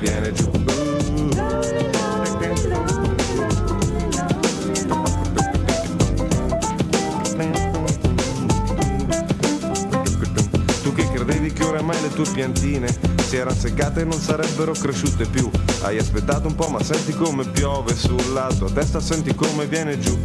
Viene 0.00 0.32
giù 0.32 0.48
Tu 10.82 10.94
che 10.94 11.10
credevi 11.12 11.52
che 11.52 11.64
oramai 11.64 12.00
le 12.00 12.12
tue 12.14 12.24
piantine 12.32 12.86
si 13.26 13.36
erano 13.36 13.56
seccate 13.56 14.02
e 14.02 14.04
non 14.04 14.20
sarebbero 14.20 14.72
cresciute 14.72 15.26
più. 15.26 15.50
Hai 15.82 15.98
aspettato 15.98 16.46
un 16.46 16.54
po' 16.54 16.68
ma 16.68 16.82
senti 16.82 17.12
come 17.12 17.44
piove 17.48 17.94
sulla 17.96 18.46
tua 18.56 18.70
testa, 18.70 19.00
senti 19.00 19.34
come 19.34 19.66
viene 19.66 19.98
giù. 19.98 20.16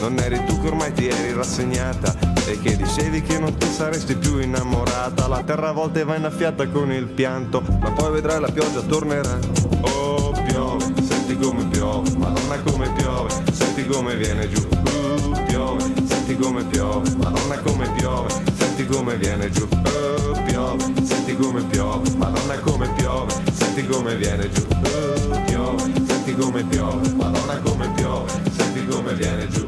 Non 0.00 0.18
eri 0.18 0.44
tu 0.44 0.60
che 0.60 0.68
ormai 0.68 0.92
ti 0.92 1.08
eri 1.08 1.32
rassegnata 1.32 2.25
e 2.46 2.60
che 2.60 2.76
dicevi 2.76 3.22
che 3.22 3.38
non 3.38 3.56
ti 3.56 3.66
saresti 3.66 4.14
più 4.14 4.38
innamorata. 4.38 5.26
La 5.26 5.42
terra 5.42 5.70
a 5.70 5.72
volte 5.72 6.04
va 6.04 6.14
innaffiata 6.14 6.66
con 6.68 6.92
il 6.92 7.06
pianto, 7.06 7.60
ma 7.80 7.90
poi 7.90 8.12
vedrai 8.12 8.40
la 8.40 8.50
pioggia 8.50 8.80
tornerà. 8.82 9.38
Oh 9.80 10.30
piove, 10.46 10.84
senti 11.02 11.36
come 11.36 11.64
piove, 11.66 12.10
madonna 12.16 12.58
come 12.60 12.90
piove, 12.92 13.30
senti 13.52 13.84
come 13.86 14.14
viene 14.16 14.48
giù. 14.48 14.60
Uh, 14.60 15.44
piove, 15.46 15.92
senti 16.06 16.36
come 16.36 16.64
piove, 16.64 17.10
madonna 17.16 17.58
come 17.58 17.90
piove, 17.96 18.30
senti 18.56 18.86
come 18.86 19.16
viene 19.16 19.50
giù. 19.50 19.68
Oh 19.72 20.42
piove, 20.44 20.84
senti 21.02 21.36
come 21.36 21.62
piove, 21.64 22.10
madonna 22.16 22.58
come 22.60 22.88
piove, 22.96 23.34
senti 23.52 23.86
come 23.86 24.14
viene 24.14 24.48
giù. 24.50 24.64
Oh 24.70 25.42
piove, 25.46 25.92
senti 26.06 26.34
come 26.36 26.62
piove, 26.64 27.12
madonna 27.14 27.58
come 27.58 27.90
piove, 27.94 28.30
senti 28.56 28.86
come 28.86 29.14
viene 29.14 29.48
giù. 29.48 29.66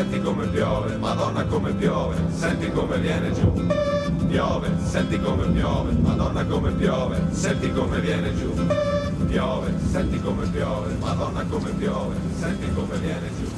Senti 0.00 0.18
come 0.22 0.46
piove, 0.46 0.96
madonna 0.96 1.44
come 1.44 1.74
piove, 1.74 2.16
senti 2.30 2.70
come 2.70 2.96
viene 3.00 3.34
giù. 3.34 3.52
Piove, 4.28 4.70
senti 4.82 5.20
come 5.20 5.46
piove, 5.48 5.92
madonna 5.92 6.42
come 6.46 6.70
piove, 6.72 7.26
senti 7.32 7.70
come 7.70 8.00
viene 8.00 8.34
giù. 8.34 8.50
Piove, 9.26 9.74
senti 9.90 10.18
come 10.22 10.46
piove, 10.46 10.94
madonna 11.00 11.44
come 11.44 11.70
piove, 11.72 12.14
senti 12.38 12.72
come 12.72 12.96
viene 12.96 13.28
giù. 13.38 13.50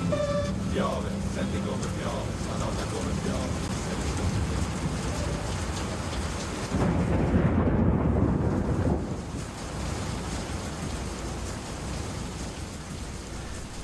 Piove, 0.72 1.08
senti 1.32 1.60
come 1.64 1.86
piove, 1.96 2.28
madonna 2.48 2.84
come 2.90 3.10
piove. 3.22 3.62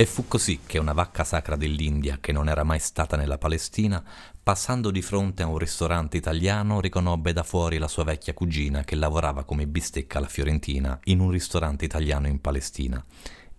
E 0.00 0.06
fu 0.06 0.28
così 0.28 0.60
che 0.64 0.78
una 0.78 0.92
vacca 0.92 1.24
sacra 1.24 1.56
dell'India, 1.56 2.18
che 2.20 2.30
non 2.30 2.48
era 2.48 2.62
mai 2.62 2.78
stata 2.78 3.16
nella 3.16 3.36
Palestina, 3.36 4.00
passando 4.40 4.92
di 4.92 5.02
fronte 5.02 5.42
a 5.42 5.48
un 5.48 5.58
ristorante 5.58 6.16
italiano, 6.16 6.80
riconobbe 6.80 7.32
da 7.32 7.42
fuori 7.42 7.78
la 7.78 7.88
sua 7.88 8.04
vecchia 8.04 8.32
cugina 8.32 8.84
che 8.84 8.94
lavorava 8.94 9.42
come 9.42 9.66
bistecca 9.66 10.18
alla 10.18 10.28
Fiorentina 10.28 11.00
in 11.06 11.18
un 11.18 11.30
ristorante 11.30 11.84
italiano 11.84 12.28
in 12.28 12.40
Palestina 12.40 13.04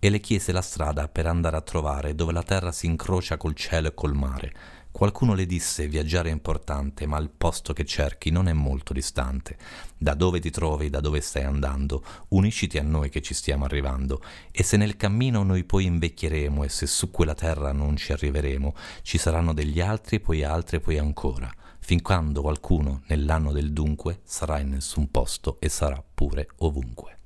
e 0.00 0.08
le 0.08 0.18
chiese 0.18 0.50
la 0.50 0.62
strada 0.62 1.06
per 1.08 1.26
andare 1.26 1.56
a 1.56 1.60
trovare 1.60 2.14
dove 2.14 2.32
la 2.32 2.42
terra 2.42 2.72
si 2.72 2.86
incrocia 2.86 3.36
col 3.36 3.54
cielo 3.54 3.88
e 3.88 3.94
col 3.94 4.14
mare. 4.14 4.52
Qualcuno 4.90 5.34
le 5.34 5.46
disse 5.46 5.86
viaggiare 5.86 6.30
è 6.30 6.32
importante, 6.32 7.06
ma 7.06 7.16
il 7.18 7.30
posto 7.30 7.72
che 7.72 7.84
cerchi 7.84 8.30
non 8.30 8.48
è 8.48 8.52
molto 8.52 8.92
distante. 8.92 9.56
Da 9.96 10.14
dove 10.14 10.40
ti 10.40 10.50
trovi, 10.50 10.90
da 10.90 11.00
dove 11.00 11.20
stai 11.20 11.44
andando, 11.44 12.04
unisciti 12.28 12.76
a 12.76 12.82
noi 12.82 13.08
che 13.08 13.22
ci 13.22 13.32
stiamo 13.32 13.66
arrivando, 13.66 14.20
e 14.50 14.62
se 14.64 14.76
nel 14.76 14.96
cammino 14.96 15.44
noi 15.44 15.64
poi 15.64 15.84
invecchieremo 15.84 16.64
e 16.64 16.68
se 16.68 16.86
su 16.86 17.10
quella 17.10 17.34
terra 17.34 17.70
non 17.72 17.96
ci 17.96 18.12
arriveremo, 18.12 18.74
ci 19.02 19.16
saranno 19.16 19.54
degli 19.54 19.80
altri, 19.80 20.18
poi 20.18 20.42
altri 20.42 20.80
poi 20.80 20.98
ancora, 20.98 21.50
fin 21.78 22.02
quando 22.02 22.42
qualcuno 22.42 23.02
nell'anno 23.06 23.52
del 23.52 23.72
dunque 23.72 24.20
sarà 24.24 24.58
in 24.58 24.70
nessun 24.70 25.10
posto 25.10 25.58
e 25.60 25.68
sarà 25.68 26.02
pure 26.02 26.48
ovunque. 26.58 27.19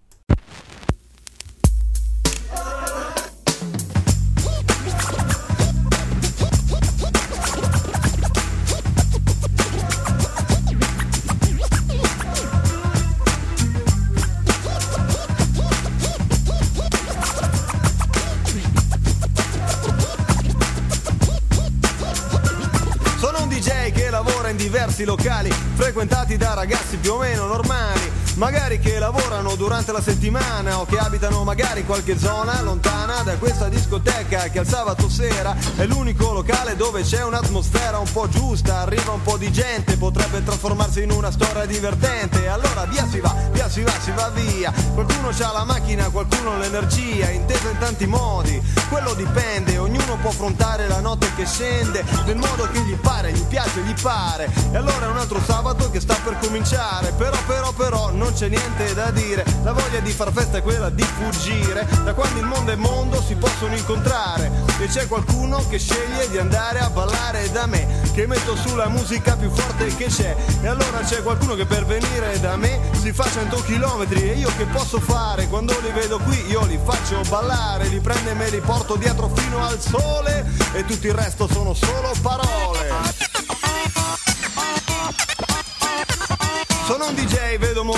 Locali, 25.03 25.51
frequentati 25.75 26.37
da 26.37 26.55
ragazzi 26.55 26.97
più 26.99 27.15
o 27.15 27.19
meno 27.19 27.47
normali. 27.47 28.24
Magari 28.35 28.79
che 28.79 28.99
lavorano 28.99 29.55
durante 29.55 29.93
la 29.93 30.03
settimana 30.03 30.81
o 30.81 30.87
che 30.87 30.99
abitano 30.99 31.45
magari 31.45 31.81
in 31.81 31.87
qualche 31.87 32.19
zona 32.19 32.61
lontana 32.63 33.23
da 33.23 33.37
questa 33.37 33.69
discoteca 33.69 34.49
che 34.49 34.59
al 34.59 34.67
sabato 34.67 35.09
sera 35.09 35.55
è 35.77 35.85
l'unico 35.87 36.33
locale 36.33 36.77
dove 36.77 37.03
c'è 37.03 37.23
un'atmosfera 37.23 37.99
un 37.99 38.11
po' 38.11 38.29
giusta, 38.29 38.81
arriva 38.81 39.13
un 39.13 39.23
po' 39.23 39.37
di 39.37 39.51
gente, 39.53 39.97
potrebbe 39.97 40.43
trasformarsi 40.43 41.03
in 41.03 41.11
una 41.11 41.31
storia 41.31 41.65
divertente. 41.67 42.49
Allora 42.49 42.85
via 42.85 43.07
si 43.07 43.21
va, 43.21 43.35
via 43.53 43.69
si 43.69 43.83
va, 43.83 43.93
si 44.01 44.11
va 44.13 44.31
via. 44.31 44.73
Qualcuno 44.93 45.29
ha 45.29 45.53
la 45.53 45.65
macchina, 45.65 46.09
qualcuno 46.11 46.59
l'energia, 46.59 47.31
intesa 47.31 47.71
in 47.71 47.79
tanti 47.79 48.07
modi. 48.07 48.61
Quello 48.89 49.15
dipende, 49.15 49.79
ognuno 49.79 50.17
può 50.21 50.31
affrontare 50.31 50.87
la 50.89 51.01
notte 51.01 51.29
che 51.35 51.47
scende 51.47 52.05
nel 52.27 52.37
modo 52.37 52.69
che 52.71 52.81
gli 52.81 52.95
pare, 52.97 53.33
gli 53.33 53.45
piace, 53.45 53.81
gli 53.81 53.95
pare. 54.01 54.51
E 54.73 54.77
allora 54.77 55.07
è 55.07 55.09
un 55.09 55.19
altro 55.19 55.41
sabato 55.41 55.91
che 55.91 56.01
sta 56.01 56.17
per 56.23 56.39
cominciare. 56.39 57.13
Però, 57.17 57.37
però, 57.47 57.73
però, 57.73 58.11
non 58.11 58.24
c'è 58.33 58.49
niente 58.49 58.95
da 58.95 59.11
dire. 59.11 59.45
La 59.63 59.73
voglia 59.73 60.01
di 60.01 60.11
far 60.11 60.33
festa 60.33 60.59
è 60.59 60.63
quella 60.63 60.91
di 60.91 61.03
fuggire. 61.03 61.87
Da 62.05 62.15
quando 62.15 62.41
il 62.41 62.47
mondo 62.47 62.73
è 62.73 62.77
mondo 62.77 63.23
si 63.23 63.35
possono 63.35 63.75
incontrare. 63.75 64.51
E 64.79 64.87
c'è 64.87 65.07
qualcuno 65.07 65.67
che 65.69 65.79
sceglie 65.79 66.29
di 66.31 66.39
andare 66.39 66.79
a 66.81 66.91
ballare 66.91 67.51
da 67.51 67.67
me. 67.67 68.03
Che 68.13 68.27
metto 68.27 68.57
sulla 68.57 68.89
musica 68.89 69.37
più 69.37 69.51
forte 69.51 69.87
che 69.97 70.07
c'è. 70.07 70.37
E 70.63 70.67
allora 70.67 71.01
c'è 71.01 71.23
qualcuno 71.23 71.55
che 71.55 71.67
per 71.67 71.85
venire 71.87 72.39
da 72.41 72.57
me 72.57 72.81
si 73.01 73.13
fa 73.13 73.25
100 73.25 73.63
km. 73.63 74.07
E 74.11 74.39
io 74.39 74.51
che 74.57 74.65
posso 74.67 75.01
fare? 75.01 75.49
Quando 75.49 75.79
li 75.81 75.91
vedo 75.91 76.19
qui 76.19 76.47
io 76.49 76.65
li 76.65 76.79
faccio 76.85 77.21
ballare. 77.29 77.89
Li 77.89 78.01
prendo 78.01 78.31
e 78.31 78.35
me 78.35 78.49
li 78.51 78.61
porto 78.61 78.97
dietro 78.97 79.31
fino 79.35 79.65
al 79.65 79.81
sole. 79.81 80.45
E 80.73 80.85
tutto 80.85 81.07
il 81.07 81.15
resto 81.15 81.49
sono 81.49 81.75
solo 81.75 82.13
parole. 82.23 83.94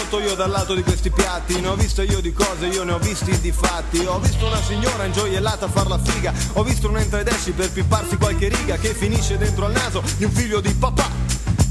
Molto 0.09 0.25
io 0.25 0.37
dal 0.37 0.51
lato 0.51 0.73
di 0.73 0.85
questi 0.85 1.11
piatti 1.11 1.61
Ne 1.61 1.67
ho 1.67 1.75
visto 1.75 2.01
io 2.01 2.21
di 2.21 2.33
cose, 2.33 2.67
io 2.67 2.85
ne 2.85 2.93
ho 2.93 2.99
visti 2.99 3.41
di 3.41 3.51
fatti. 3.51 4.05
Ho 4.05 4.21
visto 4.21 4.47
una 4.47 4.63
signora 4.63 5.05
ingioiellata 5.05 5.67
far 5.69 5.89
la 5.89 5.99
figa 5.99 6.33
Ho 6.53 6.63
visto 6.63 6.89
un 6.89 6.97
entra 6.97 7.19
ed 7.19 7.27
esci 7.27 7.51
per 7.51 7.73
pipparsi 7.73 8.17
qualche 8.17 8.47
riga 8.47 8.77
Che 8.77 8.95
finisce 8.95 9.37
dentro 9.37 9.67
al 9.67 9.73
naso 9.73 10.05
di 10.17 10.23
un 10.23 10.31
figlio 10.31 10.61
di 10.61 10.73
papà 10.75 11.26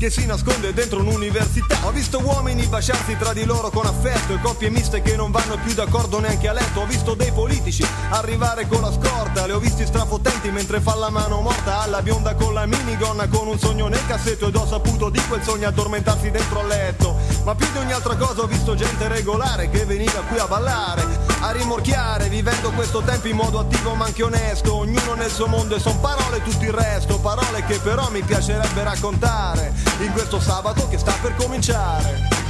che 0.05 0.11
si 0.11 0.27
nasconde 0.27 0.71
dentro 0.71 0.99
un'università. 0.99 1.79
Ho 1.81 1.91
visto 1.91 2.19
uomini 2.19 2.67
baciarsi 2.67 3.17
tra 3.17 3.33
di 3.33 3.43
loro 3.43 3.71
con 3.71 3.87
affetto 3.87 4.33
e 4.33 4.39
coppie 4.39 4.69
miste 4.69 5.01
che 5.01 5.15
non 5.15 5.31
vanno 5.31 5.57
più 5.57 5.73
d'accordo 5.73 6.19
neanche 6.19 6.47
a 6.47 6.53
letto. 6.53 6.81
Ho 6.81 6.85
visto 6.85 7.15
dei 7.15 7.31
politici 7.31 7.83
arrivare 8.09 8.67
con 8.67 8.81
la 8.81 8.91
scorta, 8.91 9.47
li 9.47 9.53
ho 9.53 9.57
visti 9.57 9.83
strafotenti 9.83 10.51
mentre 10.51 10.79
fa 10.79 10.93
la 10.93 11.09
mano 11.09 11.41
morta 11.41 11.79
alla 11.79 12.03
bionda 12.03 12.35
con 12.35 12.53
la 12.53 12.67
minigonna 12.67 13.27
con 13.27 13.47
un 13.47 13.57
sogno 13.57 13.87
nel 13.87 14.05
cassetto 14.05 14.47
ed 14.49 14.55
ho 14.55 14.67
saputo 14.67 15.09
di 15.09 15.19
quel 15.27 15.41
sogno 15.41 15.67
addormentarsi 15.67 16.29
dentro 16.29 16.59
al 16.59 16.67
letto. 16.67 17.15
Ma 17.43 17.55
più 17.55 17.65
di 17.71 17.79
ogni 17.79 17.93
altra 17.93 18.15
cosa 18.15 18.41
ho 18.41 18.47
visto 18.47 18.75
gente 18.75 19.07
regolare 19.07 19.71
che 19.71 19.85
veniva 19.85 20.21
qui 20.27 20.37
a 20.37 20.45
ballare, 20.45 21.03
a 21.45 21.51
rimorchiare, 21.51 22.27
vivendo 22.27 22.71
questo 22.71 23.01
tempo 23.01 23.27
in 23.27 23.35
modo 23.35 23.59
attivo 23.59 23.93
ma 23.93 24.05
anche 24.05 24.23
onesto. 24.23 24.77
Ognuno 24.77 25.13
nel 25.13 25.29
suo 25.29 25.45
mondo 25.45 25.75
e 25.75 25.79
son 25.79 25.99
parole 25.99 26.41
tutto 26.41 26.63
il 26.63 26.73
resto, 26.73 27.19
parole 27.19 27.63
che 27.65 27.77
però 27.79 28.09
mi 28.09 28.23
piacerebbe 28.23 28.83
raccontare 28.83 29.71
in 29.99 30.11
questo 30.11 30.39
sabato 30.39 30.87
che 30.87 30.97
sta 30.97 31.13
per 31.21 31.35
cominciare. 31.35 32.44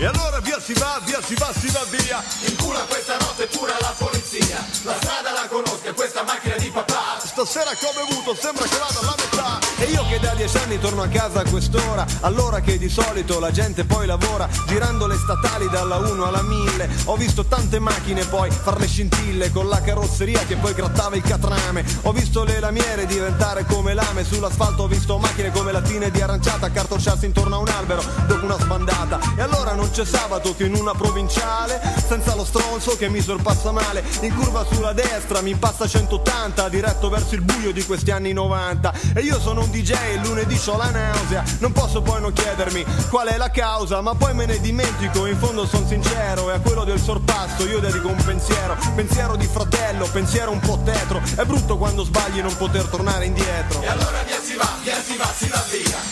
E 0.00 0.06
allora 0.06 0.40
via 0.40 0.58
si 0.58 0.72
va, 0.72 0.98
via 1.04 1.20
si 1.22 1.34
va, 1.34 1.52
si 1.52 1.68
va 1.68 1.84
via. 1.90 2.24
In 2.46 2.56
culo 2.56 2.78
a 2.78 2.84
questa 2.88 3.18
notte 3.18 3.46
pure 3.48 3.74
la 3.80 3.94
polizia. 3.98 4.64
La 4.84 4.96
strada 4.98 5.30
la 5.30 5.46
conosco 5.46 5.92
questa 5.92 6.22
macchina 6.22 6.56
di 6.56 6.70
papà. 6.70 7.20
Stasera 7.22 7.72
che 7.72 7.84
ho 7.84 7.92
bevuto 7.92 8.34
sembra 8.34 8.64
che 8.64 8.78
vada 8.78 8.98
alla 8.98 9.14
metà. 9.18 9.58
E 9.76 9.84
io 9.90 10.06
che 10.08 10.18
da 10.18 10.32
dieci 10.34 10.56
anni 10.56 10.78
torno 10.78 11.02
a 11.02 11.08
casa 11.08 11.40
a 11.40 11.44
quest'ora, 11.44 12.06
allora 12.20 12.60
che 12.60 12.78
di 12.78 12.88
solito 12.88 13.38
la 13.38 13.50
gente 13.50 13.84
poi 13.84 14.06
lavora, 14.06 14.48
girando 14.66 15.06
le 15.06 15.16
statali 15.18 15.68
dalla 15.68 15.96
1 15.96 16.24
alla 16.24 16.40
1000. 16.40 16.88
Ho 17.04 17.16
visto 17.16 17.44
tante 17.44 17.78
macchine 17.78 18.24
poi 18.24 18.50
far 18.50 18.80
le 18.80 18.86
scintille 18.86 19.52
con 19.52 19.68
la 19.68 19.82
carrozzeria 19.82 20.46
che 20.46 20.56
poi 20.56 20.72
grattava 20.72 21.16
il 21.16 21.22
catrame. 21.22 21.84
Ho 22.04 22.12
visto 22.12 22.42
le 22.44 22.58
lamiere 22.58 23.04
diventare 23.04 23.66
come 23.66 23.92
lame 23.92 24.24
sull'asfalto, 24.24 24.84
ho 24.84 24.88
visto 24.88 25.18
macchine 25.18 25.50
come 25.50 25.72
lattine 25.72 26.10
di 26.10 26.22
aranciata 26.22 26.66
accartocciarsi 26.66 27.26
intorno 27.26 27.56
a 27.56 27.58
un 27.58 27.68
albero 27.68 28.02
dopo 28.26 28.46
una 28.46 28.58
sbandata. 28.58 29.18
E 29.36 29.42
allora 29.42 29.74
non 29.74 29.89
c'è 29.90 30.04
sabato 30.04 30.54
che 30.54 30.64
in 30.64 30.74
una 30.74 30.92
provinciale, 30.92 31.80
senza 32.06 32.34
lo 32.34 32.44
stronzo 32.44 32.96
che 32.96 33.08
mi 33.08 33.20
sorpassa 33.20 33.72
male, 33.72 34.04
in 34.20 34.34
curva 34.34 34.64
sulla 34.70 34.92
destra 34.92 35.40
mi 35.40 35.50
impassa 35.50 35.86
180, 35.86 36.68
diretto 36.68 37.08
verso 37.08 37.34
il 37.34 37.42
buio 37.42 37.72
di 37.72 37.84
questi 37.84 38.10
anni 38.10 38.32
90. 38.32 38.92
E 39.14 39.20
io 39.20 39.40
sono 39.40 39.62
un 39.62 39.70
DJ 39.70 39.90
e 39.90 40.20
lunedì 40.22 40.60
ho 40.66 40.76
la 40.76 40.90
nausea, 40.90 41.44
non 41.58 41.72
posso 41.72 42.02
poi 42.02 42.20
non 42.20 42.32
chiedermi 42.32 42.84
qual 43.08 43.28
è 43.28 43.36
la 43.36 43.50
causa, 43.50 44.00
ma 44.00 44.14
poi 44.14 44.34
me 44.34 44.46
ne 44.46 44.60
dimentico, 44.60 45.26
in 45.26 45.38
fondo 45.38 45.66
sono 45.66 45.86
sincero, 45.86 46.50
e 46.50 46.54
a 46.54 46.60
quello 46.60 46.84
del 46.84 47.00
sorpasso 47.00 47.66
io 47.66 47.80
dedico 47.80 48.08
un 48.08 48.22
pensiero, 48.24 48.76
pensiero 48.94 49.36
di 49.36 49.46
fratello, 49.46 50.06
pensiero 50.12 50.50
un 50.50 50.60
po' 50.60 50.80
tetro, 50.84 51.20
è 51.36 51.44
brutto 51.44 51.76
quando 51.76 52.04
sbagli 52.04 52.40
non 52.40 52.56
poter 52.56 52.86
tornare 52.86 53.26
indietro. 53.26 53.82
E 53.82 53.86
allora 53.86 54.22
via 54.26 54.40
si 54.40 54.54
va, 54.54 54.68
via 54.82 55.02
si 55.02 55.16
va, 55.16 55.32
si 55.36 55.48
va 55.48 55.64
via. 55.70 56.09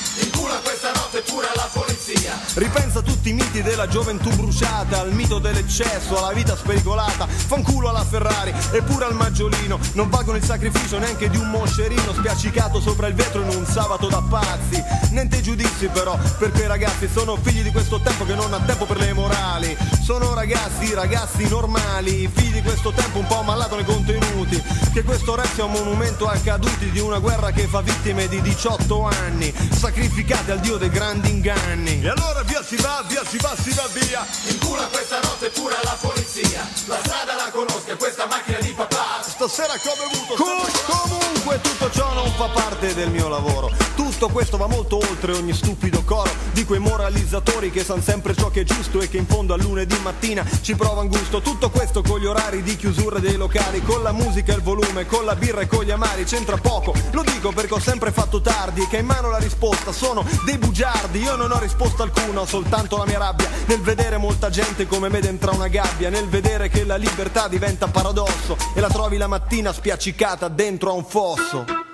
Polizia. 2.29 2.38
Ripensa 2.55 2.99
a 2.99 3.03
tutti 3.03 3.31
i 3.31 3.33
miti 3.33 3.62
della 3.62 3.87
gioventù 3.87 4.31
bruciata, 4.35 5.01
al 5.01 5.12
mito 5.12 5.38
dell'eccesso, 5.38 6.19
alla 6.19 6.33
vita 6.33 6.57
spericolata, 6.57 7.27
fanculo 7.27 7.88
alla 7.88 8.05
Ferrari 8.05 8.53
eppure 8.73 9.07
al 9.07 9.14
maggiolino, 9.14 9.79
non 9.95 10.11
valgono 10.11 10.37
il 10.37 10.45
sacrificio 10.45 10.99
neanche 10.99 11.31
di 11.31 11.37
un 11.37 11.49
moscerino 11.49 12.12
spiaccicato 12.12 12.81
sopra 12.81 13.07
il 13.07 13.14
vetro 13.14 13.43
in 13.43 13.57
un 13.57 13.64
sabato 13.64 14.09
da 14.09 14.23
pazzi. 14.23 14.83
Niente 15.11 15.41
giudizi 15.41 15.88
però 15.88 16.19
per 16.38 16.53
quei 16.53 16.67
ragazzi, 16.67 17.09
sono 17.12 17.37
figli 17.41 17.62
di 17.62 17.71
questo 17.71 18.01
tempo 18.01 18.25
che 18.25 18.35
non 18.35 18.53
ha 18.53 18.61
tempo 18.61 18.85
per 18.85 18.99
le 18.99 19.12
morali. 19.12 19.77
Sono 20.03 20.35
ragazzi, 20.35 20.93
ragazzi 20.95 21.49
normali, 21.49 22.29
figli 22.33 22.55
di 22.55 22.62
questo 22.62 22.93
tempo 22.93 23.19
un 23.19 23.27
po' 23.27 23.43
malato 23.43 23.77
nei 23.77 23.85
contenuti, 23.85 24.61
che 24.93 25.03
questo 25.03 25.35
rap 25.35 25.53
sia 25.55 25.64
un 25.64 25.73
monumento 25.73 26.27
ai 26.27 26.43
caduti 26.43 26.91
di 26.91 26.99
una 26.99 27.19
guerra 27.19 27.51
che 27.51 27.67
fa 27.67 27.81
vittime 27.81 28.27
di 28.29 28.41
18 28.41 29.05
anni, 29.05 29.53
sacrificate 29.73 30.53
al 30.53 30.61
dio 30.61 30.77
dei 30.77 30.91
grandi 30.91 31.31
inganni. 31.31 32.01
Allora 32.18 32.42
via 32.42 32.62
si 32.62 32.76
va, 32.76 33.04
via 33.07 33.24
si 33.24 33.38
va, 33.38 33.54
si 33.57 33.72
va 33.74 33.88
via. 33.92 34.26
In 34.48 34.59
culo 34.59 34.83
a 34.83 34.87
questa 34.87 35.20
notte 35.20 35.50
pure 35.50 35.74
alla 35.83 35.96
polizia. 36.00 36.66
La 36.87 36.98
strada 37.02 37.35
la 37.35 37.50
conosco 37.50 37.96
questa 37.96 38.26
macchina 38.26 38.59
di 38.59 38.72
papà. 38.72 39.22
Stasera 39.22 39.74
che 39.74 39.88
ho 39.88 39.94
bevuto 39.96 40.35
Com- 40.35 40.66
Comunque 40.87 41.61
tutto 41.61 41.90
ciò 41.90 42.12
non 42.12 42.31
fa 42.33 42.48
parte 42.48 42.92
del 42.94 43.11
mio 43.11 43.28
lavoro 43.28 43.70
Tutto 43.94 44.28
questo 44.28 44.57
va 44.57 44.66
molto 44.66 44.96
oltre 44.96 45.33
ogni 45.33 45.52
stupido 45.52 46.02
coro 46.02 46.31
Di 46.52 46.64
quei 46.64 46.81
moralizzatori 46.81 47.70
che 47.70 47.85
sanno 47.85 48.02
sempre 48.02 48.35
ciò 48.35 48.48
che 48.50 48.62
è 48.62 48.64
giusto 48.64 49.00
E 49.00 49.09
che 49.09 49.16
in 49.16 49.26
fondo 49.26 49.54
a 49.54 49.57
lunedì 49.57 49.96
mattina 50.02 50.44
ci 50.61 50.74
provano 50.74 51.09
gusto 51.09 51.40
Tutto 51.40 51.70
questo 51.70 52.02
con 52.02 52.18
gli 52.18 52.26
orari 52.26 52.62
di 52.62 52.76
chiusura 52.76 53.18
dei 53.18 53.37
locali 53.37 53.83
Con 53.83 54.02
la 54.02 54.12
musica 54.12 54.52
e 54.52 54.57
il 54.57 54.62
volume, 54.62 55.07
con 55.07 55.24
la 55.24 55.37
birra 55.37 55.61
e 55.61 55.66
con 55.66 55.85
gli 55.85 55.90
amari 55.90 56.24
C'entra 56.24 56.57
poco, 56.57 56.92
lo 57.12 57.22
dico 57.22 57.52
perché 57.52 57.74
ho 57.74 57.81
sempre 57.81 58.11
fatto 58.11 58.40
tardi 58.40 58.83
E 58.83 58.88
che 58.88 58.96
in 58.98 59.07
mano 59.07 59.31
la 59.31 59.38
risposta 59.38 59.92
sono 59.92 60.24
dei 60.44 60.59
bugiardi 60.59 61.20
Io 61.20 61.37
non 61.37 61.52
ho 61.52 61.59
risposta 61.59 62.02
alcuna, 62.09 62.40
ho 62.40 62.47
soltanto 62.47 62.97
la 62.97 63.07
mia 63.07 63.18
rabbia. 63.18 63.49
Nel 63.66 63.81
vedere 63.81 64.16
molta 64.16 64.51
gente 64.51 64.87
come 64.87 65.09
me 65.09 65.21
dentro 65.21 65.55
una 65.55 65.68
gabbia. 65.68 66.11
Nel 66.11 66.29
vedere 66.29 66.68
che 66.68 66.85
la 66.85 66.97
libertà 66.97 67.49
diventa 67.49 67.87
paradosso 67.87 68.57
E 68.75 68.81
la 68.81 68.88
trovi 68.88 69.16
la 69.16 69.27
mattina 69.27 69.73
spiaccicata 69.73 70.49
dentro 70.49 70.90
a 70.90 70.94
un 70.94 71.05
fosso 71.05 71.88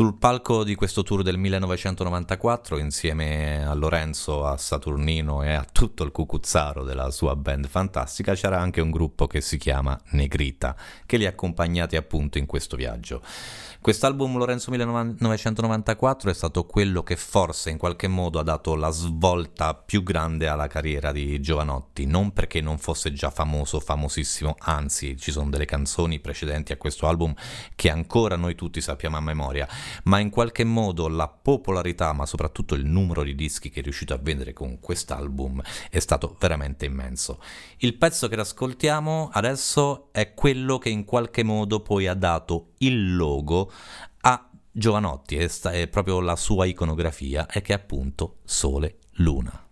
Sul 0.00 0.16
palco 0.16 0.64
di 0.64 0.76
questo 0.76 1.02
tour 1.02 1.22
del 1.22 1.36
1994, 1.36 2.78
insieme 2.78 3.62
a 3.62 3.74
Lorenzo, 3.74 4.46
a 4.46 4.56
Saturnino 4.56 5.42
e 5.42 5.52
a 5.52 5.66
tutto 5.70 6.04
il 6.04 6.10
cucuzzaro 6.10 6.84
della 6.84 7.10
sua 7.10 7.36
band 7.36 7.68
fantastica, 7.68 8.32
c'era 8.32 8.58
anche 8.58 8.80
un 8.80 8.90
gruppo 8.90 9.26
che 9.26 9.42
si 9.42 9.58
chiama 9.58 10.00
Negrita, 10.12 10.74
che 11.04 11.18
li 11.18 11.26
ha 11.26 11.28
accompagnati 11.28 11.96
appunto 11.96 12.38
in 12.38 12.46
questo 12.46 12.76
viaggio. 12.76 13.20
Quest'album 13.82 14.36
Lorenzo 14.36 14.70
1994 14.70 16.28
è 16.28 16.34
stato 16.34 16.66
quello 16.66 17.02
che 17.02 17.16
forse 17.16 17.70
in 17.70 17.78
qualche 17.78 18.08
modo 18.08 18.38
ha 18.38 18.42
dato 18.42 18.74
la 18.74 18.90
svolta 18.90 19.74
più 19.74 20.02
grande 20.02 20.48
alla 20.48 20.66
carriera 20.66 21.12
di 21.12 21.40
Giovanotti, 21.40 22.04
non 22.04 22.34
perché 22.34 22.60
non 22.60 22.76
fosse 22.76 23.10
già 23.14 23.30
famoso, 23.30 23.80
famosissimo, 23.80 24.54
anzi 24.58 25.16
ci 25.16 25.32
sono 25.32 25.48
delle 25.48 25.64
canzoni 25.64 26.20
precedenti 26.20 26.72
a 26.72 26.76
questo 26.76 27.08
album 27.08 27.32
che 27.74 27.88
ancora 27.88 28.36
noi 28.36 28.54
tutti 28.54 28.82
sappiamo 28.82 29.16
a 29.16 29.20
memoria. 29.20 29.66
ma 30.04 30.18
in 30.18 30.28
qualche 30.28 30.64
modo 30.64 31.08
la 31.08 31.28
popolarità, 31.28 32.12
ma 32.12 32.26
soprattutto 32.26 32.74
il 32.74 32.84
numero 32.84 33.22
di 33.22 33.34
dischi 33.34 33.70
che 33.70 33.80
è 33.80 33.82
riuscito 33.82 34.12
a 34.12 34.20
vendere 34.20 34.52
con 34.52 34.78
quest'album 34.78 35.62
è 35.88 36.00
stato 36.00 36.36
veramente 36.38 36.84
immenso. 36.84 37.40
Il 37.78 37.96
pezzo 37.96 38.28
che 38.28 38.38
ascoltiamo 38.38 39.30
adesso 39.32 40.10
è 40.12 40.34
quello 40.34 40.76
che 40.76 40.90
in 40.90 41.06
qualche 41.06 41.42
modo 41.42 41.80
poi 41.80 42.06
ha 42.06 42.14
dato 42.14 42.69
il 42.82 43.16
logo 43.16 43.70
a 44.22 44.48
Giovanotti, 44.72 45.36
è, 45.36 45.48
sta- 45.48 45.72
è 45.72 45.88
proprio 45.88 46.20
la 46.20 46.36
sua 46.36 46.66
iconografia, 46.66 47.46
e 47.46 47.60
che 47.62 47.72
è 47.72 47.76
appunto 47.76 48.36
Sole 48.44 48.98
Luna. 49.14 49.66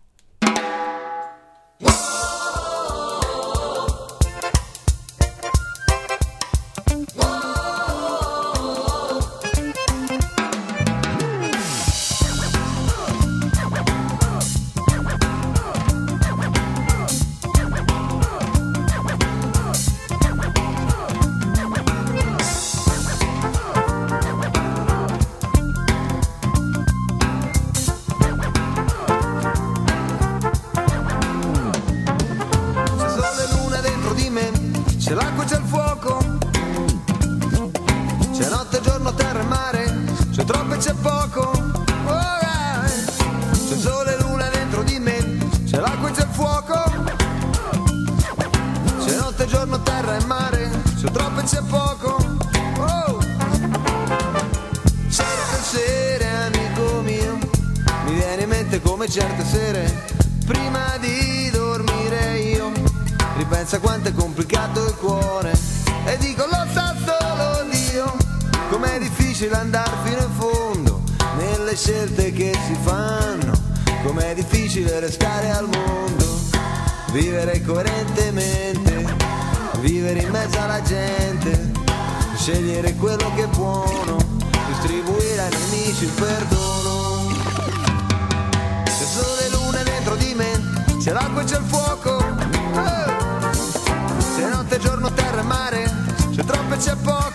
Gente, 80.82 81.72
scegliere 82.36 82.94
quello 82.94 83.32
che 83.34 83.44
è 83.44 83.46
buono, 83.48 84.16
distribuire 84.66 85.40
ai 85.40 85.50
nemici 85.50 86.04
il 86.04 86.10
perdono. 86.10 87.32
C'è 88.84 89.04
sole 89.04 89.46
e 89.46 89.50
luna 89.50 89.82
dentro 89.82 90.14
di 90.16 90.34
me, 90.34 90.60
c'è 91.00 91.12
l'acqua 91.12 91.42
e 91.42 91.44
c'è 91.44 91.58
il 91.58 91.64
fuoco. 91.64 92.18
Eh! 92.18 93.16
C'è 94.36 94.48
notte, 94.48 94.78
giorno, 94.78 95.12
terra 95.12 95.40
e 95.40 95.44
mare, 95.44 95.94
c'è 96.34 96.44
troppo 96.44 96.74
e 96.74 96.76
c'è 96.76 96.94
poco. 96.96 97.27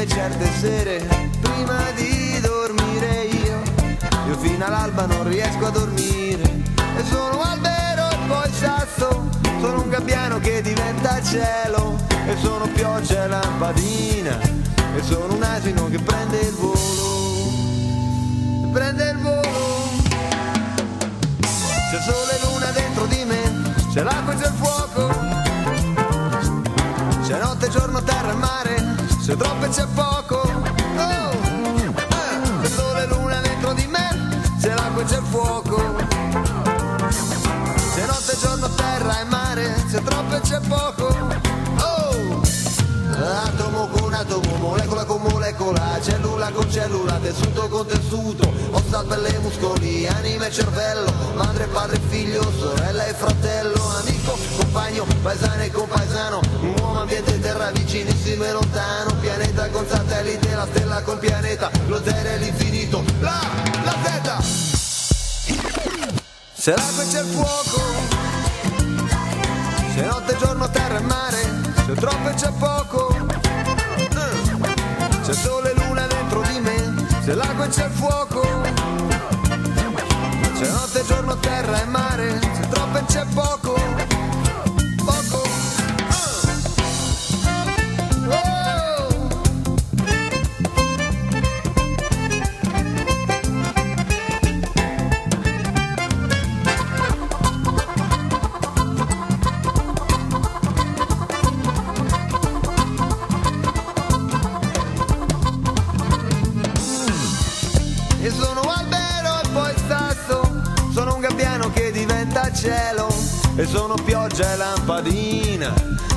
Come 0.00 0.08
certe 0.08 0.50
sere, 0.58 1.28
prima 1.42 1.90
di 1.94 2.40
dormire 2.40 3.24
io, 3.24 3.60
io 4.28 4.38
fino 4.38 4.64
all'alba 4.64 5.04
non 5.04 5.28
riesco 5.28 5.66
a 5.66 5.70
dormire, 5.70 6.62
e 6.96 7.04
sono 7.04 7.42
albero 7.42 8.08
e 8.08 8.16
poi 8.26 8.50
sasso, 8.50 9.28
sono 9.60 9.82
un 9.82 9.90
gabbiano 9.90 10.38
che 10.38 10.62
diventa 10.62 11.22
cielo, 11.22 11.98
e 12.26 12.34
sono 12.40 12.66
pioggia 12.68 13.24
e 13.24 13.28
lampadina, 13.28 14.40
e 14.40 15.02
sono 15.02 15.34
un 15.34 15.42
asino 15.42 15.90
che 15.90 15.98
prende 15.98 16.38
il 16.38 16.54
volo, 16.54 16.78
prende 18.72 19.10
il 19.10 19.18
volo. 19.18 19.68
C'è 21.90 22.00
sole 22.00 22.38
e 22.38 22.40
luna 22.48 22.70
dentro 22.70 23.04
di 23.04 23.22
me, 23.26 23.74
c'è 23.92 24.02
l'acqua 24.02 24.32
e 24.32 24.36
c'è 24.36 24.46
il 24.46 24.54
fuoco. 24.54 25.08
C'è 27.26 27.38
notte, 27.38 27.68
giorno, 27.68 28.02
terra 28.02 28.30
e 28.30 28.34
mare, 28.34 28.99
c'è 29.30 29.36
troppo 29.36 29.68
c'è 29.68 29.86
poco. 29.94 30.40
Oh! 30.40 31.30
Eh! 31.30 32.62
C'è 32.62 32.68
sole 32.68 33.06
luna 33.06 33.40
dentro 33.40 33.72
di 33.74 33.86
me, 33.86 34.42
c'è 34.60 34.74
l'acqua 34.74 35.04
c'è 35.04 35.18
il 35.18 35.24
fuoco. 35.24 35.76
C'è 37.94 38.06
notte, 38.06 38.36
giorno, 38.40 38.68
terra 38.74 39.20
e 39.20 39.24
mare, 39.24 39.84
c'è 39.88 40.02
troppo 40.02 40.40
c'è 40.40 40.58
poco. 40.66 41.16
Oh! 41.78 42.40
Atomo 43.44 43.86
con 43.88 44.12
atomo, 44.14 44.56
molecola 44.56 45.04
con 45.04 45.20
molecola, 45.22 46.00
cellula 46.02 46.50
con 46.50 46.68
cellula, 46.68 47.18
tessuto 47.22 47.68
con 47.68 47.86
tessuto, 47.86 48.52
ossa, 48.72 49.04
pelle, 49.04 49.38
muscoli, 49.38 50.08
anima 50.08 50.46
e 50.46 50.50
cervello, 50.50 51.12
madre, 51.34 51.66
padre, 51.66 52.00
figlio, 52.08 52.42
sorella 52.58 53.06
e 53.06 53.14
fratello, 53.14 53.80
amico, 53.98 54.36
compagno, 54.70 55.04
paesano 55.22 55.62
e 55.62 55.70
compaesano, 55.72 56.40
uomo, 56.78 57.00
ambiente, 57.00 57.40
terra, 57.40 57.72
vicinissimo 57.72 58.44
e 58.44 58.52
lontano, 58.52 59.16
pianeta 59.16 59.68
con 59.68 59.84
satellite, 59.86 60.54
la 60.54 60.66
stella 60.70 61.02
col 61.02 61.18
pianeta, 61.18 61.68
lo 61.86 62.00
zero 62.02 62.28
e 62.28 62.38
l'infinito, 62.38 63.02
la, 63.18 63.40
la 63.82 63.96
zeta! 64.04 64.38
C'è 66.56 66.76
l'acqua 66.76 67.04
c'è 67.10 67.20
il 67.20 67.26
fuoco, 67.26 67.80
c'è 69.94 70.04
notte, 70.04 70.36
giorno, 70.36 70.70
terra 70.70 70.98
e 70.98 71.02
mare, 71.02 71.60
c'è 71.86 71.92
troppo 71.94 72.28
e 72.28 72.34
c'è 72.34 72.52
poco. 72.52 73.16
Eh. 73.96 75.18
C'è 75.24 75.32
sole 75.32 75.72
e 75.72 75.74
luna 75.84 76.06
dentro 76.06 76.42
di 76.42 76.60
me, 76.60 77.06
c'è 77.24 77.34
l'acqua 77.34 77.66
c'è 77.66 77.86
il 77.86 77.92
fuoco. 77.92 78.42
C'è 80.58 80.68
notte, 80.68 81.04
giorno, 81.06 81.36
terra 81.38 81.80
e 81.80 81.84
mare, 81.86 82.38
c'è 82.38 82.68
troppo 82.68 82.98
e 82.98 83.04
c'è. 83.06 83.24
Poco. 83.34 83.59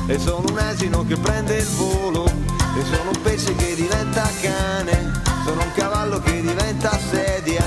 E 0.05 0.19
sono 0.19 0.43
un 0.49 0.57
asino 0.57 1.05
che 1.05 1.15
prende 1.15 1.57
il 1.57 1.67
volo 1.77 2.25
E 2.25 2.83
sono 2.91 3.11
un 3.13 3.21
pesce 3.21 3.55
che 3.55 3.73
diventa 3.73 4.29
cane. 4.41 5.21
Sono 5.45 5.61
un 5.61 5.71
cavallo 5.73 6.19
che 6.19 6.41
diventa 6.41 6.97
sedia 7.09 7.63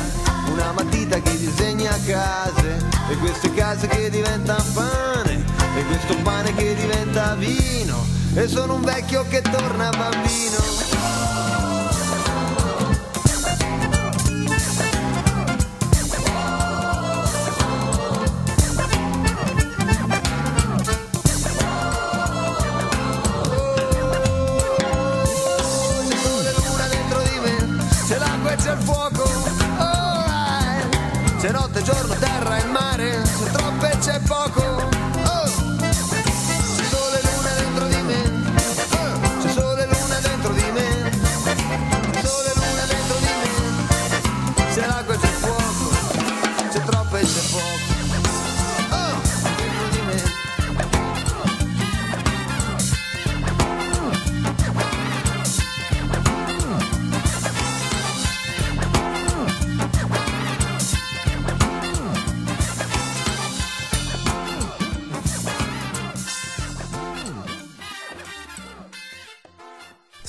Una 0.51 0.73
matita 0.73 1.19
che 1.21 1.37
disegna 1.39 1.97
case. 2.07 2.85
E 3.09 3.17
queste 3.17 3.53
case 3.55 3.87
che 3.87 4.11
diventano 4.11 4.65
pane 4.75 5.45
E 5.77 5.85
questo 5.87 6.15
pane 6.23 6.55
che 6.55 6.75
diventa 6.75 7.35
vino. 7.37 8.05
E 8.35 8.47
sono 8.47 8.75
un 8.75 8.83
vecchio 8.83 9.25
che 9.29 9.41
torna 9.41 9.89
bambino 9.89 10.86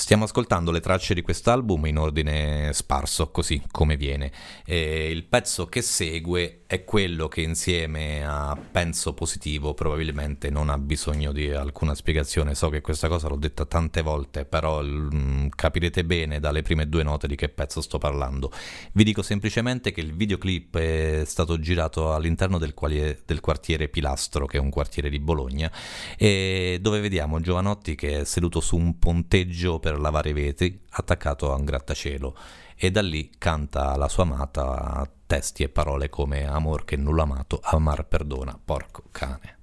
Stiamo 0.08 0.24
ascoltando 0.24 0.72
le 0.72 0.80
tracce 0.80 1.14
di 1.14 1.22
quest'album 1.22 1.86
in 1.88 1.98
ordine 1.98 2.72
sparso, 2.72 3.30
così 3.30 3.62
come 3.70 3.98
viene. 3.98 4.32
E 4.66 5.12
il 5.12 5.26
pezzo 5.26 5.66
che 5.66 5.82
segue 5.82 6.62
è 6.66 6.86
quello 6.86 7.28
che 7.28 7.42
insieme 7.42 8.26
a 8.26 8.58
Penso 8.72 9.14
Positivo 9.14 9.74
probabilmente 9.74 10.50
non 10.50 10.70
ha 10.70 10.78
bisogno 10.78 11.34
di 11.34 11.52
alcuna 11.52 11.94
spiegazione. 11.94 12.56
So 12.56 12.70
che 12.70 12.80
questa 12.80 13.10
cosa 13.10 13.28
l'ho 13.28 13.36
detta 13.36 13.66
tante 13.66 14.02
volte, 14.02 14.46
però 14.46 14.82
mm, 14.82 15.48
capirete 15.54 16.06
bene 16.06 16.40
dalle 16.40 16.62
prime 16.62 16.88
due 16.88 17.04
note 17.04 17.28
di 17.28 17.36
che 17.36 17.50
pezzo 17.50 17.82
sto 17.82 17.98
parlando. 17.98 18.50
Vi 18.94 19.04
dico 19.04 19.22
semplicemente 19.22 19.92
che 19.92 20.00
il 20.00 20.14
videoclip 20.14 20.78
è 20.78 21.24
stato 21.26 21.60
girato 21.60 22.14
all'interno 22.14 22.58
del, 22.58 22.74
qualie- 22.74 23.24
del 23.26 23.42
quartiere 23.42 23.90
Pilastro, 23.90 24.46
che 24.46 24.56
è 24.56 24.62
un 24.62 24.70
quartiere 24.70 25.10
di 25.10 25.20
Bologna, 25.20 25.70
e 26.18 26.80
dove 26.80 27.02
vediamo 27.02 27.42
Giovanotti 27.42 27.96
che 27.96 28.22
è 28.22 28.24
seduto 28.24 28.62
su 28.62 28.78
un 28.78 28.98
ponteggio 29.00 29.80
per 29.80 29.96
lavare 30.00 30.30
i 30.30 30.34
vetri, 30.34 30.86
attaccato 30.90 31.52
a 31.52 31.56
un 31.56 31.66
grattacielo, 31.66 32.36
e 32.76 32.92
da 32.92 33.02
lì 33.02 33.32
canta 33.38 33.96
la 33.96 34.08
sua 34.08 34.24
amata 34.24 35.10
testi 35.26 35.64
e 35.64 35.70
parole 35.70 36.10
come 36.10 36.46
amor 36.48 36.86
che 36.86 36.96
nulla 36.96 37.24
amato, 37.24 37.60
amar 37.64 38.06
perdona, 38.06 38.60
porco 38.64 39.04
cane. 39.12 39.58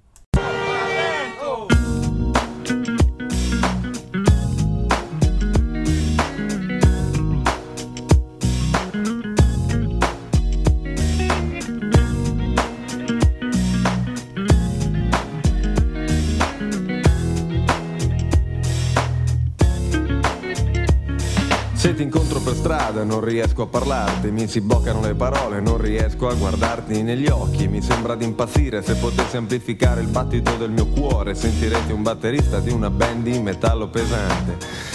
Se 21.85 21.93
ti 21.93 22.01
incontro 22.01 22.39
per 22.39 22.55
strada 22.55 23.03
non 23.03 23.23
riesco 23.23 23.61
a 23.61 23.67
parlarti, 23.67 24.31
mi 24.31 24.47
si 24.47 24.59
bloccano 24.59 25.01
le 25.01 25.13
parole, 25.13 25.61
non 25.61 25.77
riesco 25.77 26.27
a 26.27 26.33
guardarti 26.33 27.03
negli 27.03 27.27
occhi, 27.27 27.67
mi 27.67 27.79
sembra 27.79 28.15
di 28.15 28.25
impazzire 28.25 28.81
se 28.81 28.95
potessi 28.95 29.37
amplificare 29.37 30.01
il 30.01 30.07
battito 30.07 30.55
del 30.55 30.71
mio 30.71 30.87
cuore, 30.87 31.35
sentirete 31.35 31.93
un 31.93 32.01
batterista 32.01 32.59
di 32.59 32.71
una 32.71 32.89
band 32.89 33.21
di 33.25 33.37
metallo 33.37 33.87
pesante. 33.87 34.94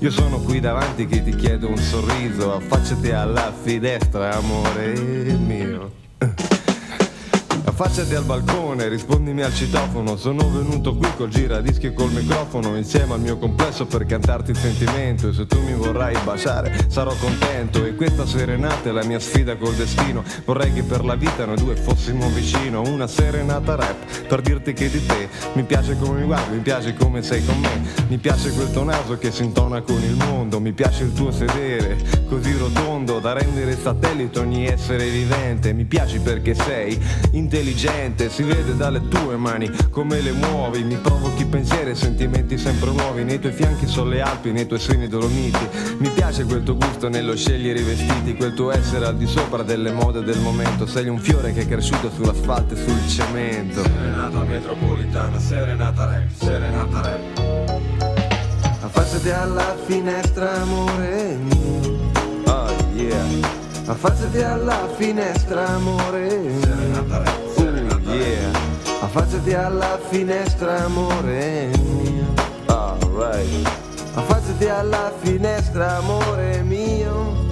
Io 0.00 0.10
sono 0.10 0.38
qui 0.38 0.60
davanti 0.60 1.06
che 1.06 1.22
ti 1.22 1.34
chiedo 1.34 1.68
un 1.68 1.76
sorriso, 1.78 2.54
affacciati 2.54 3.10
alla 3.10 3.52
finestra, 3.52 4.36
amore 4.36 4.92
mio. 5.38 5.92
Affacciati 7.82 8.14
al 8.14 8.22
balcone, 8.22 8.86
rispondimi 8.86 9.42
al 9.42 9.52
citofono. 9.52 10.16
Sono 10.16 10.48
venuto 10.48 10.94
qui 10.94 11.08
col 11.16 11.30
giradischi 11.30 11.86
e 11.86 11.92
col 11.92 12.12
microfono 12.12 12.76
Insieme 12.76 13.14
al 13.14 13.20
mio 13.20 13.38
complesso 13.38 13.86
per 13.86 14.06
cantarti 14.06 14.52
il 14.52 14.56
sentimento. 14.56 15.28
E 15.28 15.32
se 15.32 15.46
tu 15.46 15.60
mi 15.60 15.72
vorrai 15.72 16.16
baciare 16.22 16.86
sarò 16.86 17.12
contento. 17.18 17.84
E 17.84 17.96
questa 17.96 18.24
serenata 18.24 18.88
è 18.88 18.92
la 18.92 19.02
mia 19.02 19.18
sfida 19.18 19.56
col 19.56 19.74
destino. 19.74 20.22
Vorrei 20.44 20.72
che 20.72 20.84
per 20.84 21.04
la 21.04 21.16
vita 21.16 21.44
noi 21.44 21.56
due 21.56 21.74
fossimo 21.74 22.28
vicino 22.28 22.82
Una 22.82 23.08
serenata 23.08 23.74
rap 23.74 24.28
per 24.28 24.42
dirti 24.42 24.74
che 24.74 24.88
di 24.88 25.04
te 25.04 25.28
Mi 25.54 25.64
piace 25.64 25.96
come 25.98 26.20
mi 26.20 26.26
guardi, 26.26 26.54
mi 26.54 26.62
piace 26.62 26.94
come 26.94 27.20
sei 27.20 27.44
con 27.44 27.58
me. 27.58 27.82
Mi 28.06 28.18
piace 28.18 28.52
quel 28.52 28.70
tuo 28.70 28.84
naso 28.84 29.18
che 29.18 29.32
si 29.32 29.42
intona 29.42 29.80
con 29.80 30.00
il 30.00 30.14
mondo 30.14 30.60
Mi 30.60 30.72
piace 30.72 31.02
il 31.02 31.12
tuo 31.12 31.32
sedere 31.32 32.20
così 32.28 32.56
rotondo 32.56 33.18
Da 33.18 33.32
rendere 33.32 33.76
satellite 33.76 34.38
ogni 34.38 34.66
essere 34.66 35.08
vivente. 35.08 35.72
Mi 35.72 35.84
piaci 35.84 36.20
perché 36.20 36.54
sei 36.54 36.96
intelligente 37.32 37.71
Si 38.32 38.42
vede 38.44 38.76
dalle 38.76 39.08
tue 39.08 39.36
mani 39.36 39.70
come 39.90 40.20
le 40.20 40.32
muovi. 40.32 40.82
Mi 40.84 40.96
provochi 40.96 41.44
pensieri 41.44 41.90
e 41.90 41.94
sentimenti 41.94 42.56
sempre 42.56 42.90
nuovi. 42.90 43.24
Nei 43.24 43.38
tuoi 43.38 43.52
fianchi 43.52 43.86
sono 43.86 44.08
le 44.08 44.22
Alpi, 44.22 44.52
nei 44.52 44.66
tuoi 44.66 44.78
seni 44.78 45.06
dolomiti. 45.06 45.58
Mi 45.98 46.08
piace 46.08 46.44
quel 46.44 46.62
tuo 46.62 46.76
gusto 46.76 47.08
nello 47.10 47.36
scegliere 47.36 47.80
i 47.80 47.82
vestiti 47.82 48.34
Quel 48.36 48.54
tuo 48.54 48.70
essere 48.70 49.04
al 49.04 49.16
di 49.16 49.26
sopra 49.26 49.62
delle 49.62 49.92
mode 49.92 50.22
del 50.22 50.38
momento. 50.38 50.86
Sei 50.86 51.08
un 51.08 51.18
fiore 51.18 51.52
che 51.52 51.60
è 51.62 51.66
cresciuto 51.66 52.10
sull'asfalto 52.10 52.72
e 52.72 52.76
sul 52.76 53.06
cemento. 53.06 53.82
Serenata 53.82 54.38
metropolitana, 54.44 55.38
serenata 55.38 56.04
rap, 56.06 56.28
serenata 56.34 57.00
rap 57.02 57.80
Affacciati 58.80 59.30
alla 59.30 59.76
finestra, 59.84 60.62
amore 60.62 61.36
mio. 61.36 62.10
Oh 62.46 62.74
yeah, 62.94 63.24
Affacciati 63.86 64.40
alla 64.42 64.88
finestra, 64.96 65.68
amore 65.68 66.38
mio. 66.38 66.60
serenata 66.60 67.18
Oh, 67.18 67.51
yeah. 68.14 68.50
Affacciati 69.00 69.54
alla 69.54 69.98
finestra, 70.08 70.84
amore 70.84 71.70
mio. 71.78 72.26
Alright 72.66 73.68
Affacciati 74.14 74.68
alla 74.68 75.12
finestra, 75.22 75.96
amore 75.96 76.62
mio. 76.62 77.51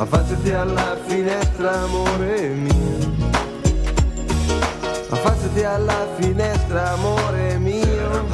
Affacciati 0.00 0.52
alla 0.52 0.96
finestra, 1.08 1.80
amore 1.80 2.48
mio. 2.50 3.16
Affacciati 5.08 5.64
alla 5.64 6.06
finestra, 6.16 6.92
amore 6.92 7.58
mio. 7.58 8.26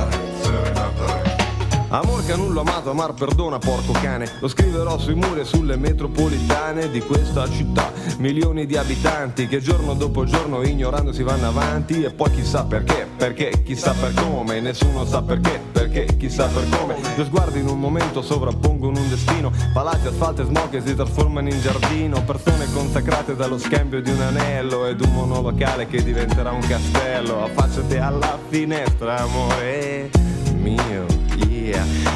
Amor 1.89 2.27
che 2.27 2.37
nulla 2.37 2.61
amato, 2.61 2.91
amar 2.91 3.15
perdona, 3.15 3.59
porco 3.59 3.93
cane. 3.93 4.31
Lo 4.41 4.49
scriverò 4.49 4.99
sui 4.99 5.15
muri 5.15 5.41
e 5.41 5.45
sulle 5.45 5.77
metropolitane 5.77 6.91
di 6.91 7.01
questa 7.01 7.49
città. 7.49 7.91
Milioni 8.19 8.67
di 8.67 8.77
abitanti 8.77 9.47
che 9.47 9.61
giorno 9.61 9.95
dopo 9.95 10.25
giorno 10.25 10.63
ignorando 10.63 11.15
si 11.15 11.23
vanno 11.23 11.49
avanti. 11.49 12.03
E 12.03 12.11
poi 12.11 12.31
chissà 12.31 12.65
perché, 12.65 13.09
perché, 13.17 13.63
chissà 13.65 13.95
per 13.95 14.13
come. 14.13 14.61
Nessuno 14.61 15.07
sa 15.07 15.23
perché, 15.23 15.63
perché, 15.85 16.17
chissà 16.17 16.47
per 16.47 16.67
come. 16.71 16.97
Due 17.15 17.25
sguardi 17.25 17.61
in 17.61 17.69
un 17.69 17.79
momento 17.79 18.23
sovrappongono 18.23 18.99
un 18.99 19.09
destino. 19.09 19.53
Palazzi, 19.73 20.07
asfalto 20.07 20.43
e 20.43 20.45
smog 20.47 20.71
che 20.71 20.83
si 20.85 20.95
trasformano 20.95 21.49
in 21.49 21.61
giardino. 21.61 22.23
Persone 22.23 22.67
consacrate 22.73 23.37
dallo 23.37 23.59
scambio 23.59 24.01
di 24.01 24.11
un 24.11 24.21
anello 24.21 24.87
ed 24.87 25.01
un 25.01 25.13
monolocale 25.13 25.87
che 25.87 26.03
diventerà 26.03 26.53
un 26.53 26.61
castello. 26.61 27.45
Affacciati 27.45 27.97
alla 27.97 28.39
finestra, 28.49 29.19
amore 29.19 30.11
mio. 30.57 31.23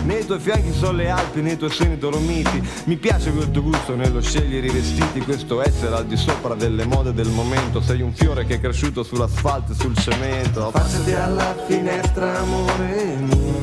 Nei 0.05 0.25
tuoi 0.25 0.39
fianchi 0.39 0.73
sono 0.73 0.93
le 0.93 1.11
Alpi, 1.11 1.41
nei 1.43 1.57
tuoi 1.57 1.71
seni 1.71 1.99
dolomiti. 1.99 2.63
Mi 2.85 2.97
piace 2.97 3.33
quel 3.33 3.51
tuo 3.51 3.63
gusto 3.63 3.95
nello 3.95 4.21
scegliere 4.21 4.67
i 4.67 4.71
vestiti, 4.71 5.21
questo 5.21 5.63
essere 5.63 5.95
al 5.97 6.07
di 6.07 6.17
sopra 6.17 6.55
delle 6.55 6.85
mode 6.87 7.13
del 7.13 7.29
momento. 7.29 7.81
Sei 7.81 8.01
un 8.01 8.13
fiore 8.13 8.47
che 8.47 8.55
è 8.55 8.61
cresciuto 8.61 9.03
sull'asfalto 9.03 9.73
e 9.73 9.75
sul 9.75 9.97
cemento. 9.97 10.69
Affacciati 10.69 11.13
alla 11.13 11.55
finestra, 11.67 12.39
amore 12.39 13.17
mio. 13.21 13.58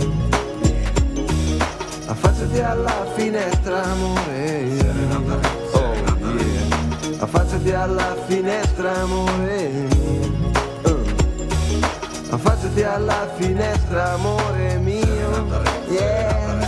Affacciati 2.56 2.62
alla 2.80 3.06
finestra, 3.16 3.84
amore. 3.84 4.78
Oh 5.74 5.94
yeah. 6.40 7.20
affacciati 7.20 7.72
alla 7.72 8.16
finestra 8.28 8.92
amore 9.02 9.72
Uh. 10.84 12.34
affacciati 12.34 12.84
alla 12.84 13.28
finestra 13.38 14.14
amore 14.14 14.78
mio 14.78 15.48
yeah 15.90 16.60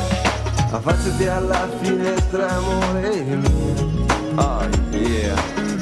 affacciati 0.71 1.25
alla 1.27 1.67
finestra 1.81 2.49
amore 2.49 3.23
mio 3.23 4.35
oh 4.35 4.67
yeah 4.91 5.35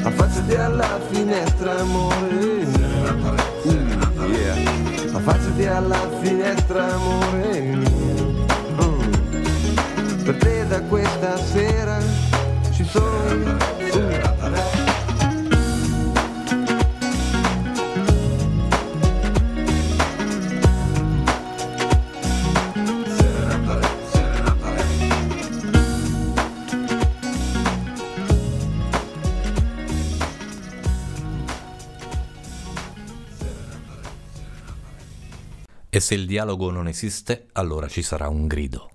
affacciati 0.04 0.56
alla 0.56 1.00
finestra 1.10 1.80
amore 1.80 2.66
mio 2.66 3.44
Mm, 3.66 4.32
yeah 4.34 4.56
affacciati 5.16 5.66
alla 5.66 6.00
finestra 6.22 6.94
amore 6.94 7.60
mio. 7.62 8.15
Da 10.76 10.82
questa 10.88 11.38
sera 11.38 12.02
ci 12.72 12.84
sono. 12.84 13.74
E 35.90 36.00
se 36.02 36.16
il 36.16 36.26
dialogo 36.26 36.70
non 36.72 36.90
esiste, 36.90 37.48
allora 37.54 37.88
ci 37.88 38.02
sarà 38.02 38.28
un 38.28 38.48
grido. 38.48 38.90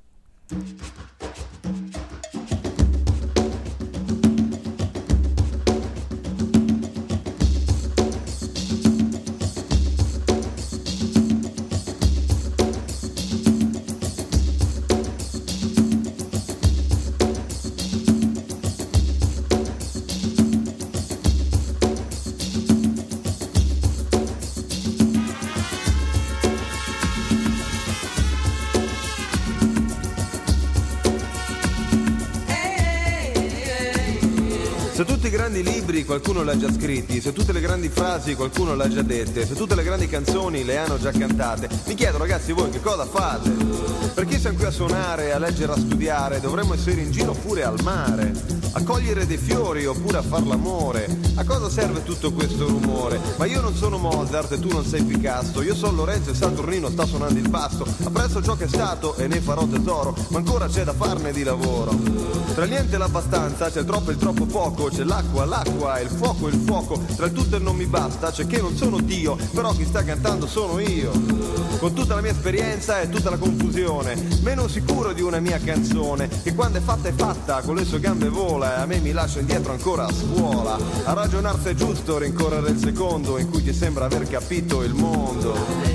Se 37.20 37.32
tutte 37.32 37.52
le 37.52 37.60
grandi 37.60 37.88
frasi 37.88 38.34
qualcuno 38.34 38.74
l'ha 38.74 38.88
già 38.88 39.02
dette, 39.02 39.46
se 39.46 39.54
tutte 39.54 39.74
le 39.74 39.82
grandi 39.82 40.06
canzoni 40.06 40.64
le 40.64 40.78
hanno 40.78 40.98
già 40.98 41.10
cantate, 41.10 41.68
mi 41.86 41.94
chiedo 41.94 42.18
ragazzi 42.18 42.52
voi 42.52 42.70
che 42.70 42.80
cosa 42.80 43.04
fate? 43.04 43.50
Perché 44.14 44.38
siamo 44.38 44.56
qui 44.56 44.66
a 44.66 44.70
suonare, 44.70 45.32
a 45.32 45.38
leggere, 45.38 45.72
a 45.72 45.76
studiare, 45.76 46.40
dovremmo 46.40 46.74
essere 46.74 47.00
in 47.00 47.10
giro 47.10 47.32
pure 47.32 47.64
al 47.64 47.80
mare, 47.82 48.32
a 48.72 48.82
cogliere 48.82 49.26
dei 49.26 49.38
fiori 49.38 49.86
oppure 49.86 50.18
a 50.18 50.22
far 50.22 50.46
l'amore. 50.46 51.29
A 51.40 51.44
cosa 51.46 51.70
serve 51.70 52.02
tutto 52.02 52.34
questo 52.34 52.68
rumore? 52.68 53.18
Ma 53.38 53.46
io 53.46 53.62
non 53.62 53.74
sono 53.74 53.96
Mozart 53.96 54.52
e 54.52 54.58
tu 54.58 54.68
non 54.68 54.84
sei 54.84 55.02
Picasso, 55.02 55.62
io 55.62 55.74
sono 55.74 55.96
Lorenzo 55.96 56.32
e 56.32 56.34
Saturnino 56.34 56.90
sta 56.90 57.06
suonando 57.06 57.38
il 57.38 57.48
basso, 57.48 57.86
apprezzo 58.04 58.42
ciò 58.42 58.56
che 58.56 58.64
è 58.64 58.68
stato 58.68 59.16
e 59.16 59.26
ne 59.26 59.40
farò 59.40 59.64
tesoro, 59.64 60.14
ma 60.28 60.36
ancora 60.36 60.66
c'è 60.66 60.84
da 60.84 60.92
farne 60.92 61.32
di 61.32 61.42
lavoro. 61.42 61.96
Tra 62.54 62.66
niente 62.66 62.96
e 62.96 62.98
l'abbastanza 62.98 63.70
c'è 63.70 63.80
il 63.80 63.86
troppo 63.86 64.10
e 64.10 64.12
il 64.12 64.18
troppo 64.18 64.44
poco, 64.44 64.90
c'è 64.90 65.02
l'acqua, 65.02 65.46
l'acqua 65.46 65.96
e 65.96 66.02
il 66.02 66.10
fuoco 66.10 66.46
il 66.46 66.60
fuoco, 66.62 67.02
tra 67.16 67.24
il 67.24 67.32
tutto 67.32 67.56
e 67.56 67.58
non 67.58 67.74
mi 67.74 67.86
basta, 67.86 68.30
c'è 68.30 68.46
che 68.46 68.60
non 68.60 68.76
sono 68.76 69.00
Dio, 69.00 69.38
però 69.54 69.72
chi 69.72 69.86
sta 69.86 70.04
cantando 70.04 70.46
sono 70.46 70.78
io. 70.78 71.39
Con 71.80 71.94
tutta 71.94 72.14
la 72.14 72.20
mia 72.20 72.32
esperienza 72.32 73.00
e 73.00 73.08
tutta 73.08 73.30
la 73.30 73.38
confusione, 73.38 74.14
meno 74.42 74.68
sicuro 74.68 75.14
di 75.14 75.22
una 75.22 75.40
mia 75.40 75.58
canzone, 75.58 76.28
che 76.42 76.54
quando 76.54 76.76
è 76.76 76.82
fatta 76.82 77.08
è 77.08 77.12
fatta, 77.12 77.62
con 77.62 77.74
le 77.74 77.86
sue 77.86 78.00
gambe 78.00 78.28
vola 78.28 78.76
e 78.76 78.80
a 78.82 78.84
me 78.84 78.98
mi 78.98 79.12
lascia 79.12 79.40
indietro 79.40 79.72
ancora 79.72 80.04
a 80.04 80.12
scuola. 80.12 80.76
A 81.04 81.14
ragionar 81.14 81.58
se 81.58 81.70
è 81.70 81.74
giusto 81.74 82.18
rincorrere 82.18 82.68
il 82.68 82.78
secondo 82.78 83.38
in 83.38 83.48
cui 83.48 83.62
ti 83.62 83.72
sembra 83.72 84.04
aver 84.04 84.28
capito 84.28 84.82
il 84.82 84.92
mondo. 84.92 85.89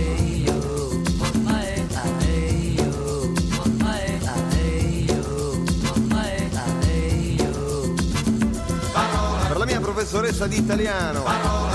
Professoressa 10.05 10.45
di 10.45 10.57
italiano, 10.57 11.23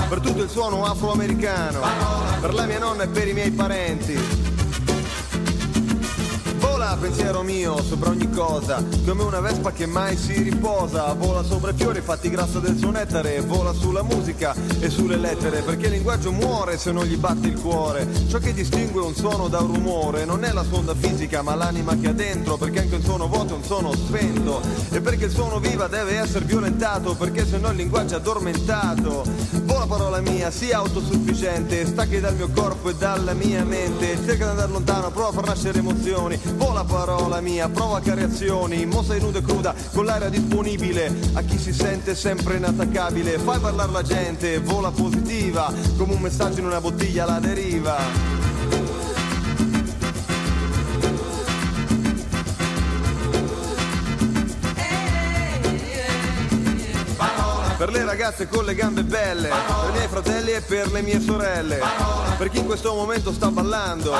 per 0.07 0.21
tutto 0.21 0.43
il 0.43 0.49
suono 0.49 0.85
afroamericano, 0.85 1.81
per 2.39 2.53
la 2.53 2.65
mia 2.65 2.79
nonna 2.79 3.03
e 3.03 3.07
per 3.09 3.27
i 3.27 3.33
miei 3.33 3.51
parenti. 3.51 4.50
Pensiero 7.01 7.41
mio 7.41 7.81
sopra 7.81 8.11
ogni 8.11 8.29
cosa, 8.29 8.83
come 9.07 9.23
una 9.23 9.39
vespa 9.39 9.71
che 9.71 9.87
mai 9.87 10.15
si 10.15 10.43
riposa, 10.43 11.11
vola 11.13 11.43
sopra 11.43 11.71
i 11.71 11.73
fiori 11.73 11.99
fatti 11.99 12.29
grasso 12.29 12.59
del 12.59 12.77
suo 12.77 12.91
nettare, 12.91 13.41
vola 13.41 13.73
sulla 13.73 14.03
musica 14.03 14.53
e 14.79 14.87
sulle 14.91 15.17
lettere, 15.17 15.63
perché 15.63 15.87
il 15.87 15.93
linguaggio 15.93 16.31
muore 16.31 16.77
se 16.77 16.91
non 16.91 17.05
gli 17.05 17.17
batte 17.17 17.47
il 17.47 17.59
cuore. 17.59 18.07
Ciò 18.29 18.37
che 18.37 18.53
distingue 18.53 19.01
un 19.01 19.15
suono 19.15 19.47
da 19.47 19.61
un 19.61 19.73
rumore 19.73 20.25
non 20.25 20.43
è 20.43 20.51
la 20.51 20.63
sonda 20.63 20.93
fisica, 20.93 21.41
ma 21.41 21.55
l'anima 21.55 21.97
che 21.97 22.09
ha 22.09 22.13
dentro, 22.13 22.57
perché 22.57 22.81
anche 22.81 22.95
un 22.95 23.03
suono 23.03 23.27
vuoto 23.27 23.55
è 23.55 23.57
un 23.57 23.63
suono 23.63 23.91
spento, 23.93 24.61
e 24.91 25.01
perché 25.01 25.25
il 25.25 25.31
suono 25.31 25.59
viva 25.59 25.87
deve 25.87 26.19
essere 26.19 26.45
violentato, 26.45 27.15
perché 27.15 27.47
se 27.47 27.57
no 27.57 27.71
il 27.71 27.77
linguaggio 27.77 28.13
è 28.13 28.17
addormentato. 28.17 29.23
Vola 29.63 29.87
parola 29.87 30.21
mia, 30.21 30.51
sia 30.51 30.77
autosufficiente, 30.77 31.83
stacchi 31.87 32.19
dal 32.19 32.35
mio 32.35 32.49
corpo 32.53 32.89
e 32.89 32.95
dalla 32.95 33.33
mia 33.33 33.63
mente, 33.63 34.19
cerca 34.23 34.45
di 34.45 34.49
andare 34.51 34.71
lontano, 34.71 35.09
prova 35.09 35.29
a 35.29 35.31
far 35.31 35.45
nascere 35.45 35.79
emozioni, 35.79 36.39
vola 36.55 36.83
parola 36.91 37.39
mia, 37.39 37.69
provoca 37.69 38.13
reazioni, 38.13 38.85
mossa 38.85 39.15
nuda 39.15 39.39
e 39.39 39.41
cruda, 39.41 39.73
con 39.93 40.05
l'aria 40.05 40.27
disponibile. 40.27 41.11
A 41.33 41.41
chi 41.41 41.57
si 41.57 41.71
sente 41.71 42.13
sempre 42.15 42.57
inattaccabile, 42.57 43.39
fai 43.39 43.59
parlare 43.59 43.91
la 43.91 44.01
gente, 44.03 44.59
vola 44.59 44.91
positiva, 44.91 45.73
come 45.97 46.13
un 46.13 46.21
messaggio 46.21 46.59
in 46.59 46.65
una 46.65 46.81
bottiglia 46.81 47.23
alla 47.23 47.39
deriva. 47.39 48.40
Per 57.91 57.99
le 57.99 58.05
ragazze 58.05 58.47
con 58.47 58.63
le 58.63 58.73
gambe 58.73 59.03
belle, 59.03 59.49
per 59.49 59.89
i 59.89 59.91
miei 59.91 60.07
fratelli 60.07 60.51
e 60.51 60.61
per 60.61 60.89
le 60.93 61.01
mie 61.01 61.19
sorelle, 61.19 61.81
per 62.37 62.47
chi 62.47 62.59
in 62.59 62.65
questo 62.65 62.93
momento 62.93 63.33
sta 63.33 63.51
ballando, 63.51 64.13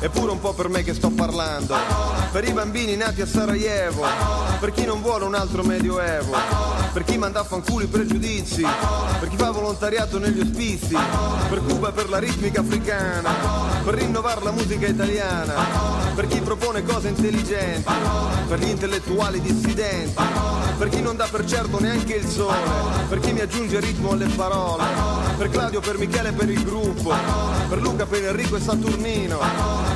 eppure 0.00 0.32
un 0.32 0.40
po' 0.40 0.54
per 0.54 0.70
me 0.70 0.82
che 0.82 0.94
sto 0.94 1.10
parlando, 1.10 1.76
per 2.32 2.48
i 2.48 2.52
bambini 2.52 2.96
nati 2.96 3.20
a 3.20 3.26
Sarajevo, 3.26 4.06
per 4.58 4.72
chi 4.72 4.86
non 4.86 5.02
vuole 5.02 5.26
un 5.26 5.34
altro 5.34 5.62
medioevo, 5.62 6.34
per 6.92 7.04
chi 7.04 7.16
manda 7.18 7.40
a 7.40 7.44
fanculo 7.44 7.84
i 7.84 7.88
pregiudizi, 7.88 8.62
per 9.18 9.28
chi 9.28 9.36
fa 9.36 9.50
volontariato 9.50 10.18
negli 10.18 10.40
ospizi, 10.40 10.96
per 11.48 11.62
Cuba 11.64 11.92
per 11.92 12.08
la 12.08 12.18
ritmica 12.18 12.60
africana, 12.60 13.30
per 13.84 13.94
rinnovare 13.94 14.42
la 14.42 14.50
musica 14.50 14.86
italiana, 14.86 15.54
per 16.14 16.26
chi 16.26 16.40
propone 16.40 16.82
cose 16.82 17.08
intelligenti, 17.08 17.90
per 18.48 18.58
gli 18.58 18.68
intellettuali 18.68 19.40
dissidenti, 19.40 20.22
per 20.78 20.88
chi 20.88 21.00
non 21.00 21.16
dà 21.16 21.28
per 21.30 21.44
certo 21.44 21.78
neanche 21.78 22.14
il 22.14 22.26
sole, 22.26 22.56
per 23.08 23.20
chi 23.20 23.32
mi 23.32 23.40
aggiunge 23.40 23.78
ritmo 23.80 24.10
alle 24.10 24.26
parole, 24.26 24.84
per 25.36 25.48
Claudio, 25.48 25.80
per 25.80 25.96
Michele, 25.98 26.32
per 26.32 26.50
il 26.50 26.64
gruppo, 26.64 27.14
per 27.68 27.80
Luca, 27.80 28.06
per 28.06 28.24
Enrico 28.24 28.56
e 28.56 28.60
Saturnino, 28.60 29.38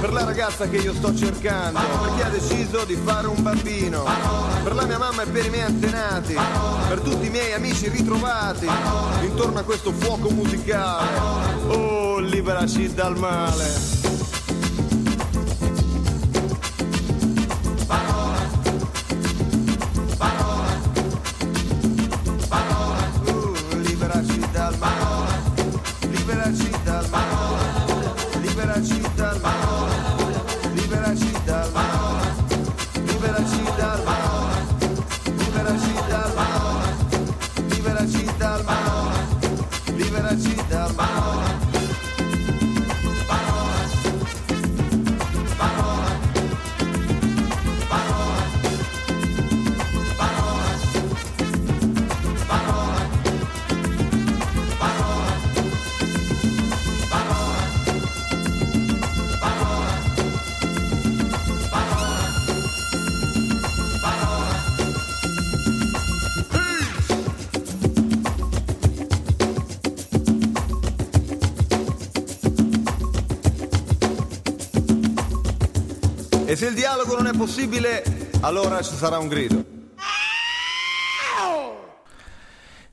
per 0.01 0.13
la 0.13 0.25
ragazza 0.25 0.69
che 0.69 0.77
io 0.77 0.95
sto 0.95 1.15
cercando, 1.15 1.81
per 1.81 2.15
chi 2.15 2.23
ha 2.23 2.29
deciso 2.29 2.85
di 2.85 2.97
fare 3.03 3.27
un 3.27 3.43
bambino, 3.43 4.05
per 4.63 4.75
la 4.75 4.85
mia 4.85 4.99
mamma 4.99 5.23
e 5.23 5.27
per 5.27 5.45
i 5.45 5.51
miei 5.51 5.65
antenati, 5.65 6.37
per 6.89 7.01
tutti 7.01 7.26
i 7.26 7.30
miei 7.30 7.53
amici 7.53 7.89
ritrovati, 7.89 8.66
intorno 9.22 9.59
a 9.59 9.62
questo 9.62 9.93
fuoco 9.93 10.30
musicale. 10.30 11.18
Oh, 11.68 12.18
liberaci 12.18 12.93
dal 12.95 13.16
male. 13.18 14.04
E 76.55 76.57
se 76.57 76.69
il 76.69 76.75
dialogo 76.75 77.17
non 77.17 77.27
è 77.27 77.37
possibile, 77.37 78.05
allora 78.43 78.81
ci 78.81 78.95
sarà 78.95 79.19
un 79.19 79.27
grido. 79.27 79.65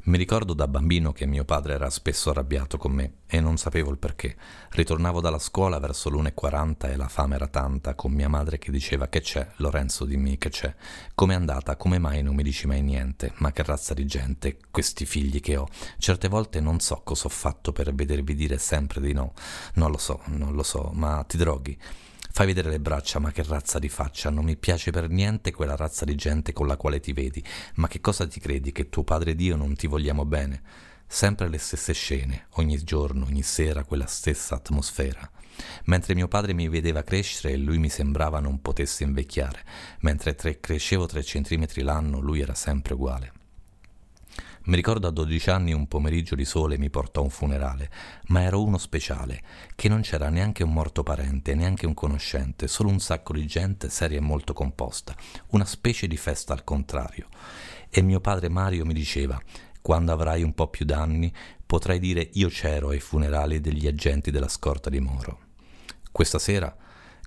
Mi 0.06 0.18
ricordo 0.18 0.56
da 0.56 0.68
bambino 0.68 1.12
che 1.12 1.28
mio 1.28 1.46
padre 1.46 1.76
era 1.76 1.92
spesso 1.92 2.32
arrabbiato 2.32 2.80
con 2.80 2.92
me 2.92 3.18
e 3.28 3.40
non 3.40 3.58
sapevo 3.58 3.92
il 3.92 4.00
perché. 4.00 4.36
Ritornavo 4.72 5.22
dalla 5.22 5.38
scuola 5.38 5.78
verso 5.78 6.10
l'1.40 6.10 6.90
e 6.90 6.96
la 6.96 7.08
fame 7.08 7.36
era 7.36 7.46
tanta, 7.46 7.94
con 7.94 8.12
mia 8.12 8.28
madre 8.28 8.58
che 8.58 8.72
diceva 8.72 9.10
che 9.10 9.22
c'è, 9.22 9.48
Lorenzo 9.58 10.06
dimmi 10.06 10.40
che 10.40 10.50
c'è. 10.50 10.74
Com'è 11.14 11.36
andata? 11.36 11.76
Come 11.76 12.00
mai 12.00 12.24
non 12.24 12.34
mi 12.34 12.42
dici 12.42 12.66
mai 12.66 12.82
niente? 12.82 13.34
Ma 13.36 13.52
che 13.52 13.62
razza 13.62 13.94
di 13.94 14.08
gente, 14.08 14.58
questi 14.72 15.06
figli 15.06 15.40
che 15.40 15.58
ho. 15.58 15.68
Certe 16.00 16.30
volte 16.30 16.60
non 16.62 16.80
so 16.80 17.02
cosa 17.04 17.28
ho 17.28 17.30
fatto 17.30 17.72
per 17.72 17.94
vedervi 17.94 18.34
dire 18.34 18.58
sempre 18.58 19.00
di 19.02 19.14
no. 19.14 19.34
Non 19.76 19.92
lo 19.92 20.00
so, 20.00 20.22
non 20.30 20.56
lo 20.56 20.64
so, 20.64 20.90
ma 20.96 21.24
ti 21.28 21.38
droghi. 21.38 21.78
Fai 22.34 22.46
vedere 22.46 22.70
le 22.70 22.80
braccia, 22.80 23.20
ma 23.20 23.32
che 23.32 23.44
razza 23.44 23.78
di 23.78 23.90
faccia, 23.90 24.30
non 24.30 24.46
mi 24.46 24.56
piace 24.56 24.92
per 24.92 25.10
niente 25.10 25.52
quella 25.52 25.76
razza 25.76 26.06
di 26.06 26.16
gente 26.16 26.54
con 26.54 26.66
la 26.66 26.78
quale 26.78 27.00
ti 27.00 27.12
vedi. 27.12 27.44
Ma 27.76 27.88
che 27.88 28.00
cosa 28.00 28.26
ti 28.26 28.40
credi, 28.40 28.72
che 28.72 28.90
tuo 28.90 29.04
padre 29.04 29.36
Dio 29.36 29.58
non 29.58 29.76
ti 29.76 29.86
vogliamo 29.88 30.24
bene? 30.24 30.62
Sempre 31.06 31.50
le 31.50 31.58
stesse 31.58 31.92
scene, 31.94 32.48
ogni 32.52 32.82
giorno, 32.84 33.26
ogni 33.26 33.44
sera, 33.44 33.84
quella 33.84 34.06
stessa 34.06 34.56
atmosfera. 34.56 35.30
Mentre 35.86 36.16
mio 36.16 36.30
padre 36.30 36.54
mi 36.54 36.70
vedeva 36.70 37.04
crescere 37.04 37.54
e 37.54 37.58
lui 37.58 37.78
mi 37.78 37.90
sembrava 37.90 38.40
non 38.40 38.62
potesse 38.62 39.04
invecchiare, 39.04 39.66
mentre 40.00 40.34
tre- 40.34 40.62
crescevo 40.62 41.08
tre 41.08 41.24
centimetri 41.24 41.82
l'anno, 41.82 42.20
lui 42.20 42.40
era 42.40 42.56
sempre 42.56 42.94
uguale. 42.94 43.41
Mi 44.64 44.76
ricordo 44.76 45.08
a 45.08 45.12
12 45.12 45.50
anni 45.50 45.74
un 45.74 45.88
pomeriggio 45.88 46.36
di 46.36 46.46
sole 46.46 46.78
mi 46.78 46.92
portò 46.92 47.22
a 47.22 47.24
un 47.24 47.32
funerale, 47.32 47.90
ma 48.28 48.44
ero 48.44 48.64
uno 48.64 48.78
speciale, 48.78 49.42
che 49.74 49.90
non 49.90 50.02
c'era 50.02 50.30
neanche 50.30 50.64
un 50.64 50.72
morto 50.72 51.02
parente, 51.02 51.56
neanche 51.56 51.88
un 51.88 51.96
conoscente, 51.96 52.68
solo 52.68 52.90
un 52.90 53.00
sacco 53.00 53.34
di 53.34 53.48
gente 53.48 53.90
seria 53.90 54.20
e 54.20 54.22
molto 54.22 54.54
composta, 54.54 55.16
una 55.48 55.66
specie 55.66 56.06
di 56.06 56.16
festa 56.16 56.54
al 56.54 56.64
contrario. 56.64 57.28
E 57.90 58.04
mio 58.04 58.20
padre 58.20 58.50
Mario 58.50 58.86
mi 58.86 58.94
diceva, 58.94 59.42
quando 59.82 60.12
avrai 60.12 60.44
un 60.44 60.54
po' 60.54 60.68
più 60.68 60.86
d'anni, 60.86 61.34
potrai 61.66 61.98
dire 61.98 62.30
io 62.34 62.50
c'ero 62.50 62.90
ai 62.90 63.00
funerali 63.00 63.62
degli 63.62 63.88
agenti 63.88 64.30
della 64.30 64.48
scorta 64.48 64.92
di 64.92 65.00
Moro. 65.00 65.40
Questa 66.12 66.38
sera 66.38 66.76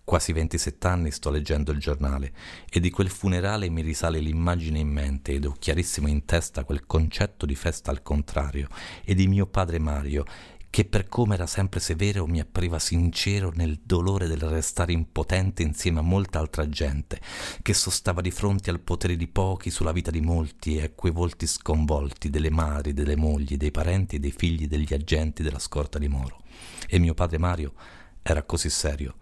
Quasi 0.04 0.34
27 0.34 0.86
anni 0.86 1.10
sto 1.10 1.30
leggendo 1.30 1.72
il 1.72 1.78
giornale 1.78 2.32
e 2.70 2.78
di 2.78 2.90
quel 2.90 3.08
funerale 3.08 3.70
mi 3.70 3.80
risale 3.80 4.18
l'immagine 4.20 4.78
in 4.78 4.88
mente 4.88 5.32
ed 5.32 5.46
ho 5.46 5.56
chiarissimo 5.58 6.08
in 6.08 6.26
testa 6.26 6.64
quel 6.64 6.84
concetto 6.84 7.46
di 7.46 7.54
festa 7.54 7.90
al 7.90 8.02
contrario 8.02 8.68
e 9.02 9.14
di 9.14 9.26
mio 9.26 9.46
padre 9.46 9.78
Mario 9.78 10.24
che 10.68 10.84
per 10.84 11.08
come 11.08 11.36
era 11.36 11.46
sempre 11.46 11.80
severo 11.80 12.26
mi 12.26 12.38
appariva 12.38 12.78
sincero 12.78 13.50
nel 13.54 13.80
dolore 13.82 14.26
del 14.26 14.40
restare 14.40 14.92
impotente 14.92 15.62
insieme 15.62 16.00
a 16.00 16.02
molta 16.02 16.40
altra 16.40 16.68
gente, 16.68 17.20
che 17.62 17.72
sostava 17.72 18.20
di 18.20 18.32
fronte 18.32 18.70
al 18.70 18.80
potere 18.80 19.14
di 19.14 19.28
pochi 19.28 19.70
sulla 19.70 19.92
vita 19.92 20.10
di 20.10 20.20
molti 20.20 20.76
e 20.76 20.82
a 20.82 20.90
quei 20.90 21.12
volti 21.12 21.46
sconvolti 21.46 22.28
delle 22.28 22.50
madri, 22.50 22.92
delle 22.92 23.14
mogli, 23.14 23.56
dei 23.56 23.70
parenti 23.70 24.16
e 24.16 24.18
dei 24.18 24.32
figli 24.32 24.66
degli 24.66 24.92
agenti 24.92 25.44
della 25.44 25.60
scorta 25.60 26.00
di 26.00 26.08
Moro. 26.08 26.42
E 26.88 26.98
mio 26.98 27.14
padre 27.14 27.38
Mario 27.38 27.72
era 28.20 28.42
così 28.42 28.68
serio 28.68 29.14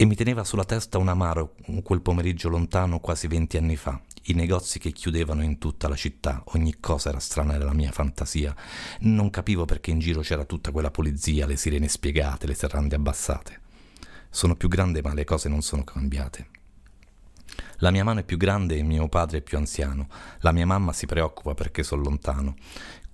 e 0.00 0.06
mi 0.06 0.14
teneva 0.14 0.44
sulla 0.44 0.64
testa 0.64 0.96
un 0.96 1.08
amaro 1.08 1.56
quel 1.82 2.00
pomeriggio 2.00 2.48
lontano 2.48 3.00
quasi 3.00 3.26
venti 3.26 3.58
anni 3.58 3.76
fa. 3.76 4.00
I 4.22 4.32
negozi 4.32 4.78
che 4.78 4.92
chiudevano 4.92 5.42
in 5.42 5.58
tutta 5.58 5.88
la 5.88 5.94
città, 5.94 6.42
ogni 6.54 6.76
cosa 6.80 7.10
era 7.10 7.18
strana 7.18 7.58
nella 7.58 7.74
mia 7.74 7.92
fantasia. 7.92 8.56
Non 9.00 9.28
capivo 9.28 9.66
perché 9.66 9.90
in 9.90 9.98
giro 9.98 10.22
c'era 10.22 10.46
tutta 10.46 10.70
quella 10.70 10.90
polizia, 10.90 11.44
le 11.44 11.56
sirene 11.56 11.86
spiegate, 11.86 12.46
le 12.46 12.54
serrande 12.54 12.96
abbassate. 12.96 13.60
Sono 14.30 14.56
più 14.56 14.68
grande 14.68 15.02
ma 15.02 15.12
le 15.12 15.24
cose 15.24 15.50
non 15.50 15.60
sono 15.60 15.84
cambiate. 15.84 16.48
La 17.80 17.90
mia 17.90 18.04
mano 18.04 18.20
è 18.20 18.24
più 18.24 18.38
grande 18.38 18.76
e 18.76 18.82
mio 18.82 19.06
padre 19.08 19.38
è 19.38 19.42
più 19.42 19.58
anziano. 19.58 20.08
La 20.40 20.52
mia 20.52 20.64
mamma 20.64 20.94
si 20.94 21.04
preoccupa 21.04 21.52
perché 21.52 21.82
sono 21.82 22.02
lontano. 22.02 22.56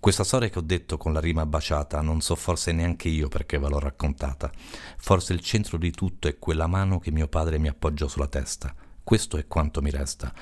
Questa 0.07 0.23
storia 0.23 0.49
che 0.49 0.61
ho 0.61 0.63
detto 0.63 0.99
con 0.99 1.13
la 1.13 1.19
rima 1.19 1.47
baciata 1.47 2.01
non 2.01 2.21
so 2.21 2.37
forse 2.37 2.71
neanche 2.71 3.09
io 3.09 3.27
perché 3.27 3.59
ve 3.59 3.69
l'ho 3.69 3.81
raccontata. 3.81 4.53
Forse 4.99 5.33
il 5.33 5.41
centro 5.41 5.79
di 5.79 5.91
tutto 5.91 6.29
è 6.29 6.39
quella 6.39 6.69
mano 6.69 7.01
che 7.01 7.11
mio 7.11 7.27
padre 7.27 7.59
mi 7.59 7.67
appoggiò 7.67 8.07
sulla 8.07 8.29
testa. 8.29 8.73
Questo 9.03 9.37
è 9.37 9.49
quanto 9.49 9.83
mi 9.83 9.91
resta. 9.91 10.33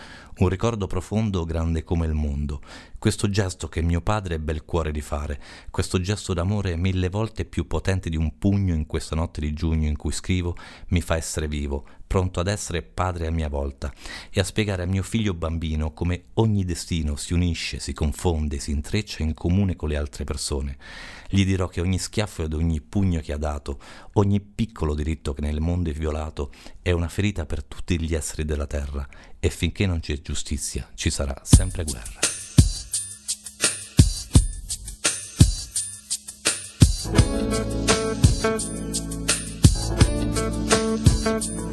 Un 0.41 0.49
ricordo 0.51 0.87
profondo 0.87 1.45
grande 1.45 1.83
come 1.83 2.05
il 2.05 2.13
mondo. 2.13 2.61
Questo 2.99 3.31
gesto 3.31 3.69
che 3.69 3.81
mio 3.81 4.03
padre 4.03 4.35
ebbe 4.35 4.53
il 4.53 4.67
cuore 4.67 4.93
di 4.93 5.01
fare. 5.01 5.41
Questo 5.71 5.99
gesto 5.99 6.35
d'amore 6.35 6.77
mille 6.77 7.09
volte 7.09 7.47
più 7.47 7.67
potente 7.67 8.11
di 8.11 8.17
un 8.17 8.37
pugno 8.37 8.75
in 8.75 8.85
questa 8.85 9.17
notte 9.17 9.41
di 9.41 9.55
giugno 9.55 9.89
in 9.89 9.97
cui 9.97 10.13
scrivo 10.13 10.57
mi 10.89 11.01
fa 11.01 11.17
essere 11.17 11.49
vivo, 11.49 11.87
pronto 12.15 12.39
ad 12.39 12.47
essere 12.47 12.83
padre 12.83 13.27
a 13.27 13.33
mia 13.33 13.49
volta 13.49 13.93
e 14.31 14.39
a 14.39 14.45
spiegare 14.45 14.85
a 14.85 14.87
mio 14.87 15.03
figlio 15.03 15.35
bambino 15.35 15.93
come 15.93 16.27
ogni 16.35 16.65
destino 16.65 17.17
si 17.17 17.33
unisce, 17.35 17.81
si 17.81 17.93
confonde, 17.93 18.61
si 18.61 18.71
intreccia 18.71 19.25
in 19.25 19.35
comune 19.35 19.75
con 19.75 19.89
le 19.89 19.97
altre 19.97 20.23
persone. 20.23 20.77
Gli 21.29 21.45
dirò 21.45 21.67
che 21.67 21.81
ogni 21.81 21.99
schiaffo 21.99 22.45
ed 22.45 22.53
ogni 22.53 22.81
pugno 22.81 23.19
che 23.19 23.33
ha 23.33 23.37
dato, 23.37 23.81
ogni 24.13 24.39
piccolo 24.39 24.95
diritto 24.95 25.33
che 25.33 25.41
nel 25.41 25.61
mondo 25.61 25.91
è 25.91 25.93
violato, 25.93 26.53
è 26.83 26.93
una 26.93 27.09
ferita 27.09 27.47
per 27.47 27.65
tutti 27.65 28.01
gli 28.01 28.15
esseri 28.15 28.45
della 28.45 28.69
terra 28.69 29.05
e 29.41 29.51
finché 29.51 29.85
non 29.85 29.99
c'è 29.99 30.21
giustizia 30.21 30.89
ci 30.95 31.11
sarà 31.11 31.37
sempre 31.43 31.83
guerra. 31.83 32.21
Come 41.25 41.64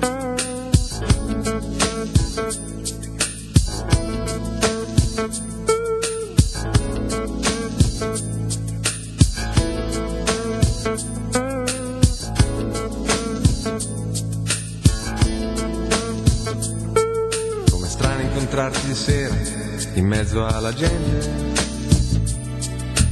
mezzo 20.31 20.45
alla 20.45 20.73
gente. 20.73 21.29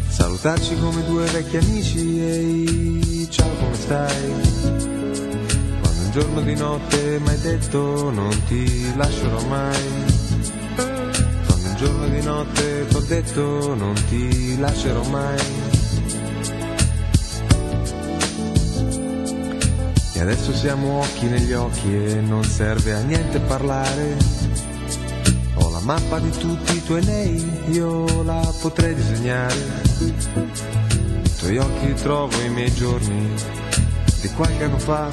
Salutarci 0.08 0.80
come 0.80 1.04
due 1.06 1.26
vecchi 1.26 1.58
amici 1.58 2.20
e 2.22 3.28
ciao 3.30 3.50
come 3.60 3.76
stai? 3.76 4.34
Quando 5.82 6.02
un 6.04 6.12
giorno 6.12 6.42
di 6.42 6.56
notte 6.56 7.20
mi 7.20 7.30
hai 7.30 7.40
detto 7.42 8.10
non 8.12 8.44
ti 8.48 8.96
lascerò 8.96 9.42
mai. 9.48 9.78
Quando 10.76 11.68
un 11.68 11.76
giorno 11.76 12.08
di 12.08 12.22
notte 12.22 12.88
ti 12.88 12.96
ho 12.96 13.02
detto 13.02 13.76
non 13.76 13.94
ti 14.08 14.58
lascerò 14.58 15.04
mai. 15.10 15.40
E 20.14 20.22
adesso 20.22 20.54
siamo 20.54 21.00
occhi 21.00 21.26
negli 21.26 21.54
occhi 21.54 21.94
e 21.94 22.22
non 22.22 22.44
serve 22.44 22.94
a 22.94 23.02
niente 23.02 23.40
parlare. 23.40 24.39
Mappa 25.90 26.20
di 26.20 26.30
tutti 26.30 26.76
i 26.76 26.84
tuoi 26.84 27.04
nei, 27.04 27.52
io 27.72 28.22
la 28.22 28.54
potrei 28.62 28.94
disegnare. 28.94 29.56
Nei 29.98 31.36
tuoi 31.36 31.58
occhi 31.58 31.94
trovo 31.96 32.40
i 32.42 32.50
miei 32.50 32.72
giorni 32.72 33.34
di 34.22 34.28
qualche 34.36 34.66
anno 34.66 34.78
fa. 34.78 35.10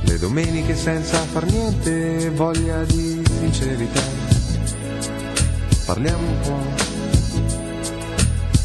Le 0.00 0.18
domeniche 0.18 0.74
senza 0.74 1.18
far 1.18 1.44
niente, 1.44 2.30
voglia 2.30 2.82
di 2.82 3.22
sincerità. 3.38 4.02
Parliamo 5.84 6.26
un 6.26 6.40
po', 6.40 6.64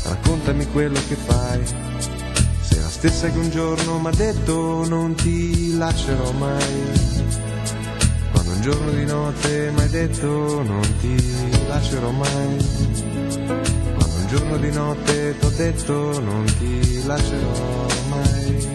raccontami 0.09 0.65
quello 0.71 0.99
che 1.07 1.17
fai. 1.17 1.63
Sei 2.61 2.81
la 2.81 2.89
stessa 2.89 3.29
che 3.29 3.37
un 3.37 3.51
giorno 3.51 3.99
mi 3.99 4.07
ha 4.07 4.11
detto 4.11 4.87
non 4.87 5.13
ti 5.13 5.77
lascerò 5.77 6.31
mai. 6.31 7.40
Giorno 8.62 8.91
di 8.91 9.05
notte 9.05 9.72
mi 9.74 9.82
hai 9.82 9.89
detto 9.89 10.62
non 10.62 10.82
ti 10.99 11.18
lascerò 11.68 12.12
mai. 12.12 12.57
Quando 13.95 14.18
un 14.18 14.28
giorno 14.28 14.57
di 14.57 14.72
notte 14.72 15.36
ti 15.39 15.45
ho 15.45 15.49
detto 15.49 16.20
non 16.20 16.45
ti 16.59 17.03
lascerò 17.07 17.88
mai. 18.09 18.68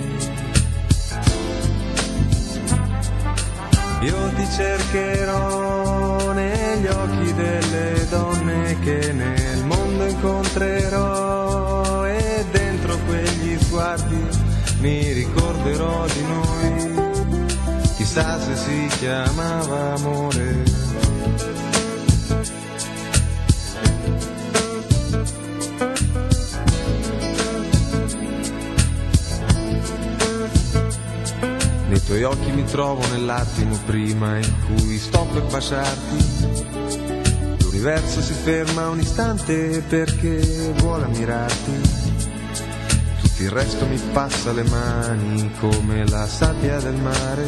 Io 4.01 4.28
ti 4.34 4.47
cercherò 4.57 6.32
negli 6.32 6.87
occhi 6.89 7.32
delle 7.34 8.07
donne 8.11 8.76
che 8.80 9.12
nel 9.12 9.64
mondo 9.66 10.05
incontrerò 10.05 12.07
e 12.07 12.45
dentro 12.51 12.99
quegli 13.07 13.57
sguardi 13.61 14.20
mi 14.80 15.12
ricorderò 15.12 16.07
di 16.07 16.22
noi. 16.22 17.05
Chissà 18.07 18.40
se 18.40 18.54
si 18.54 18.86
chiamava 18.98 19.94
amore. 19.94 20.62
Nei 31.88 32.04
tuoi 32.04 32.22
occhi 32.22 32.52
mi 32.52 32.64
trovo 32.64 33.04
nell'attimo 33.09 33.76
prima 33.84 34.36
in 34.38 34.52
cui 34.66 34.98
sto 34.98 35.26
per 35.32 35.42
baciarti. 35.42 36.24
L'universo 37.59 38.22
si 38.22 38.34
ferma 38.34 38.88
un 38.88 39.00
istante 39.00 39.82
perché 39.88 40.72
vuole 40.76 41.07
ammirarti. 41.07 42.05
Il 43.39 43.51
resto 43.51 43.87
mi 43.87 44.01
passa 44.12 44.51
le 44.53 44.62
mani 44.62 45.51
come 45.61 46.09
la 46.09 46.26
sabbia 46.26 46.80
del 46.80 46.95
mare. 46.95 47.47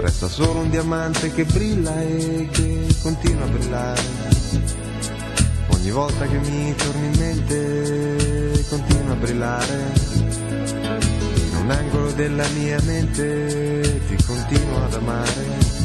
Resta 0.00 0.28
solo 0.28 0.60
un 0.60 0.70
diamante 0.70 1.32
che 1.32 1.44
brilla 1.44 2.00
e 2.00 2.48
che 2.52 2.86
continua 3.02 3.44
a 3.44 3.48
brillare. 3.48 4.02
Ogni 5.68 5.90
volta 5.90 6.26
che 6.26 6.38
mi 6.38 6.72
torni 6.76 7.06
in 7.06 7.18
mente 7.18 8.64
continua 8.68 9.12
a 9.12 9.16
brillare. 9.16 9.92
In 11.50 11.56
un 11.56 11.70
angolo 11.70 12.12
della 12.12 12.46
mia 12.54 12.80
mente 12.82 14.02
ti 14.06 14.24
continuo 14.24 14.84
ad 14.84 14.94
amare. 14.94 15.82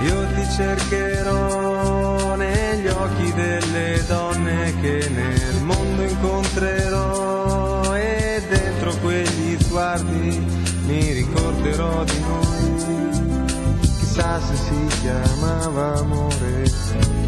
Io 0.00 0.26
ti 0.34 0.44
cercherò 0.56 2.34
negli 2.34 2.88
occhi 2.88 3.32
delle 3.34 4.04
donne 4.08 4.31
che 4.80 5.08
nel 5.08 5.62
mondo 5.62 6.02
incontrerò 6.02 7.94
e 7.94 8.42
dentro 8.48 8.94
quegli 8.96 9.56
sguardi 9.58 10.44
mi 10.86 11.12
ricorderò 11.12 12.04
di 12.04 12.20
noi. 12.20 13.80
Chissà 13.80 14.40
se 14.40 14.56
si 14.56 14.86
chiamava 15.00 15.98
amore. 15.98 17.21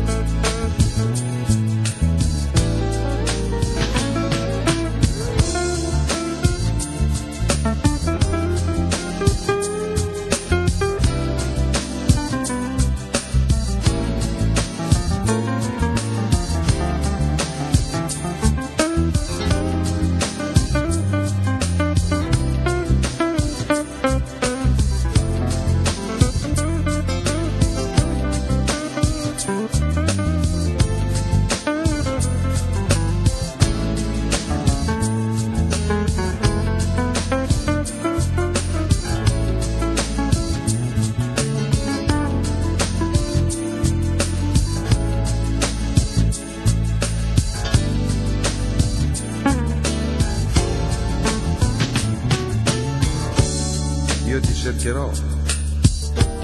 Cercherò 54.85 55.11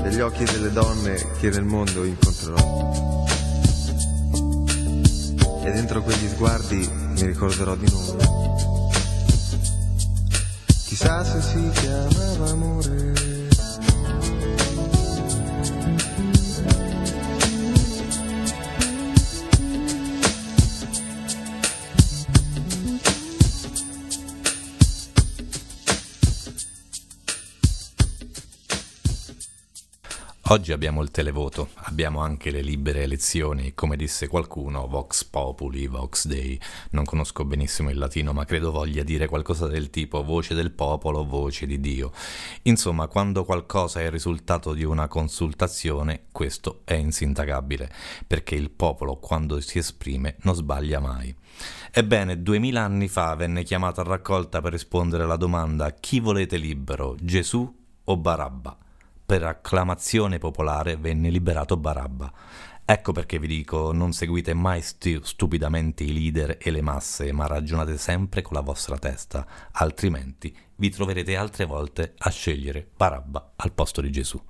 negli 0.00 0.20
occhi 0.20 0.44
delle 0.44 0.72
donne 0.72 1.14
che 1.40 1.50
nel 1.50 1.64
mondo 1.64 2.04
incontrerò. 2.04 3.24
E 5.62 5.70
dentro 5.70 6.02
quegli 6.02 6.26
sguardi 6.26 6.88
mi 6.90 7.26
ricorderò 7.26 7.76
di 7.76 7.90
noi. 7.90 8.16
Chissà 10.86 11.22
se 11.22 11.42
si 11.42 11.70
chiamava 11.80 12.48
amore. 12.48 13.39
Oggi 30.52 30.72
abbiamo 30.72 31.00
il 31.00 31.12
televoto, 31.12 31.68
abbiamo 31.74 32.22
anche 32.22 32.50
le 32.50 32.60
libere 32.60 33.04
elezioni, 33.04 33.72
come 33.72 33.94
disse 33.94 34.26
qualcuno, 34.26 34.88
Vox 34.88 35.22
Populi, 35.22 35.86
Vox 35.86 36.26
Dei. 36.26 36.60
Non 36.90 37.04
conosco 37.04 37.44
benissimo 37.44 37.88
il 37.88 37.98
latino, 37.98 38.32
ma 38.32 38.44
credo 38.44 38.72
voglia 38.72 39.04
dire 39.04 39.28
qualcosa 39.28 39.68
del 39.68 39.90
tipo 39.90 40.24
voce 40.24 40.54
del 40.54 40.72
popolo, 40.72 41.24
voce 41.24 41.66
di 41.66 41.78
Dio. 41.78 42.10
Insomma, 42.62 43.06
quando 43.06 43.44
qualcosa 43.44 44.00
è 44.00 44.06
il 44.06 44.10
risultato 44.10 44.72
di 44.72 44.82
una 44.82 45.06
consultazione, 45.06 46.24
questo 46.32 46.80
è 46.82 46.94
insindacabile, 46.94 47.88
perché 48.26 48.56
il 48.56 48.70
popolo 48.70 49.18
quando 49.18 49.60
si 49.60 49.78
esprime 49.78 50.34
non 50.40 50.56
sbaglia 50.56 50.98
mai. 50.98 51.32
Ebbene, 51.92 52.42
duemila 52.42 52.82
anni 52.82 53.06
fa 53.06 53.36
venne 53.36 53.62
chiamato 53.62 54.00
a 54.00 54.04
raccolta 54.04 54.60
per 54.60 54.72
rispondere 54.72 55.22
alla 55.22 55.36
domanda 55.36 55.92
chi 55.92 56.18
volete 56.18 56.56
libero, 56.56 57.14
Gesù 57.20 57.72
o 58.02 58.16
Barabba? 58.16 58.76
Per 59.30 59.44
acclamazione 59.44 60.38
popolare 60.38 60.96
venne 60.96 61.30
liberato 61.30 61.76
Barabba. 61.76 62.32
Ecco 62.84 63.12
perché 63.12 63.38
vi 63.38 63.46
dico, 63.46 63.92
non 63.92 64.12
seguite 64.12 64.54
mai 64.54 64.82
stu- 64.82 65.22
stupidamente 65.22 66.02
i 66.02 66.12
leader 66.12 66.58
e 66.60 66.72
le 66.72 66.82
masse, 66.82 67.30
ma 67.30 67.46
ragionate 67.46 67.96
sempre 67.96 68.42
con 68.42 68.54
la 68.54 68.60
vostra 68.60 68.98
testa, 68.98 69.46
altrimenti 69.70 70.52
vi 70.74 70.90
troverete 70.90 71.36
altre 71.36 71.64
volte 71.64 72.14
a 72.18 72.28
scegliere 72.28 72.84
Barabba 72.96 73.52
al 73.54 73.70
posto 73.70 74.00
di 74.00 74.10
Gesù. 74.10 74.42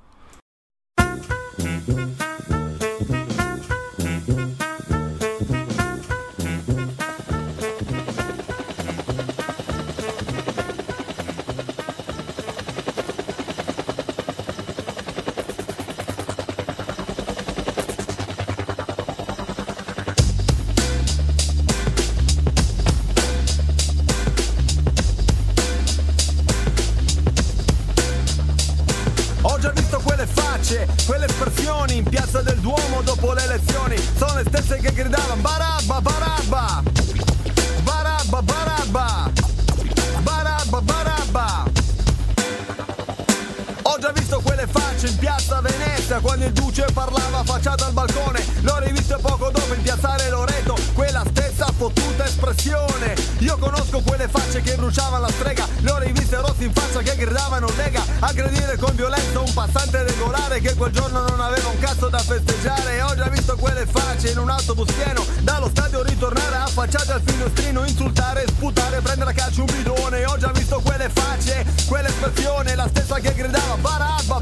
Il 46.50 46.52
duce 46.52 46.84
parlava 46.92 47.38
affacciato 47.38 47.84
al 47.84 47.92
balcone. 47.92 48.44
L'ho 48.62 48.78
riviste 48.80 49.16
poco 49.20 49.50
dopo 49.50 49.72
in 49.72 49.82
piazzale 49.82 50.28
Loreto, 50.30 50.76
quella 50.94 51.22
stessa 51.30 51.72
fottuta 51.76 52.24
espressione. 52.24 53.14
Io 53.38 53.56
conosco 53.56 54.00
quelle 54.00 54.28
facce 54.28 54.60
che 54.60 54.74
bruciavano 54.74 55.26
la 55.26 55.30
strega, 55.30 55.66
le 55.80 55.90
ho 55.90 55.98
rosse 56.40 56.64
in 56.64 56.72
faccia 56.72 57.00
che 57.00 57.16
gridavano 57.16 57.68
Lega, 57.76 58.02
aggredire 58.20 58.76
con 58.76 58.94
violenza 58.94 59.40
un 59.40 59.52
passante 59.52 60.02
regolare 60.02 60.60
che 60.60 60.74
quel 60.74 60.90
giorno 60.92 61.26
non 61.26 61.40
aveva 61.40 61.68
un 61.68 61.78
cazzo 61.78 62.08
da 62.08 62.18
festeggiare. 62.18 63.00
Ho 63.02 63.14
già 63.14 63.28
visto 63.28 63.56
quelle 63.56 63.86
facce 63.86 64.30
in 64.30 64.38
un 64.38 64.50
autobus 64.50 64.90
pieno, 64.92 65.24
dallo 65.42 65.68
stadio 65.68 66.02
ritornare 66.02 66.56
affacciate 66.56 67.12
al 67.12 67.22
finestrino, 67.24 67.84
insultare, 67.84 68.44
sputare, 68.48 69.00
prendere 69.00 69.30
a 69.30 69.34
calcio 69.34 69.60
un 69.60 69.72
bidone. 69.72 70.24
Ho 70.24 70.36
già 70.36 70.50
visto 70.52 70.80
quelle 70.80 71.08
facce, 71.08 71.64
quell'espressione, 71.86 72.74
la 72.74 72.88
stessa 72.88 73.18
che 73.18 73.34
gridava 73.34 73.76
Barabba, 73.76 74.39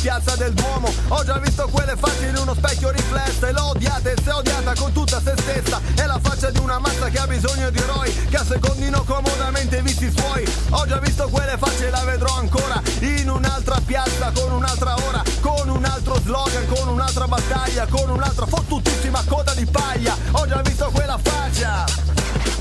piazza 0.00 0.34
del 0.36 0.52
Duomo. 0.54 0.92
Ho 1.08 1.24
già 1.24 1.38
visto 1.38 1.68
quelle 1.68 1.94
facce 1.96 2.26
in 2.26 2.36
uno 2.36 2.54
specchio 2.54 2.90
riflesso. 2.90 3.46
E 3.46 3.52
l'ho 3.52 3.70
odiata 3.70 4.10
e 4.10 4.14
è 4.14 4.32
odiata 4.32 4.74
con 4.74 4.92
tutta 4.92 5.20
se 5.20 5.34
stessa. 5.36 5.80
È 5.94 6.06
la 6.06 6.18
faccia 6.20 6.50
di 6.50 6.58
una 6.58 6.78
massa 6.78 7.08
che 7.08 7.18
ha 7.18 7.26
bisogno 7.26 7.70
di 7.70 7.78
eroi 7.78 8.26
Che 8.28 8.36
assecondino 8.36 9.02
comodamente 9.04 9.76
i 9.76 9.82
vizi 9.82 10.10
suoi. 10.10 10.44
Ho 10.70 10.86
già 10.86 10.98
visto 10.98 11.28
quelle 11.28 11.56
facce 11.58 11.88
e 11.88 11.90
la 11.90 12.02
vedrò 12.04 12.34
ancora 12.36 12.80
In 13.00 13.28
un'altra 13.28 13.80
piazza, 13.84 14.30
con 14.32 14.52
un'altra 14.52 14.94
ora 15.06 15.22
Con 15.40 15.68
un 15.68 15.84
altro 15.84 16.18
slogan, 16.20 16.66
con 16.66 16.88
un'altra 16.88 17.26
battaglia 17.26 17.86
Con 17.86 18.08
un'altra 18.10 18.46
fottutissima 18.46 19.22
coda 19.26 19.54
di 19.54 19.66
paglia. 19.66 20.16
Ho 20.32 20.46
già 20.46 20.60
visto 20.62 20.90
quella 20.92 21.18
faccia. 21.22 21.84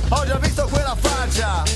Ho 0.10 0.26
già 0.26 0.36
visto 0.38 0.68
quella 0.72 0.96
faccia 1.00 1.69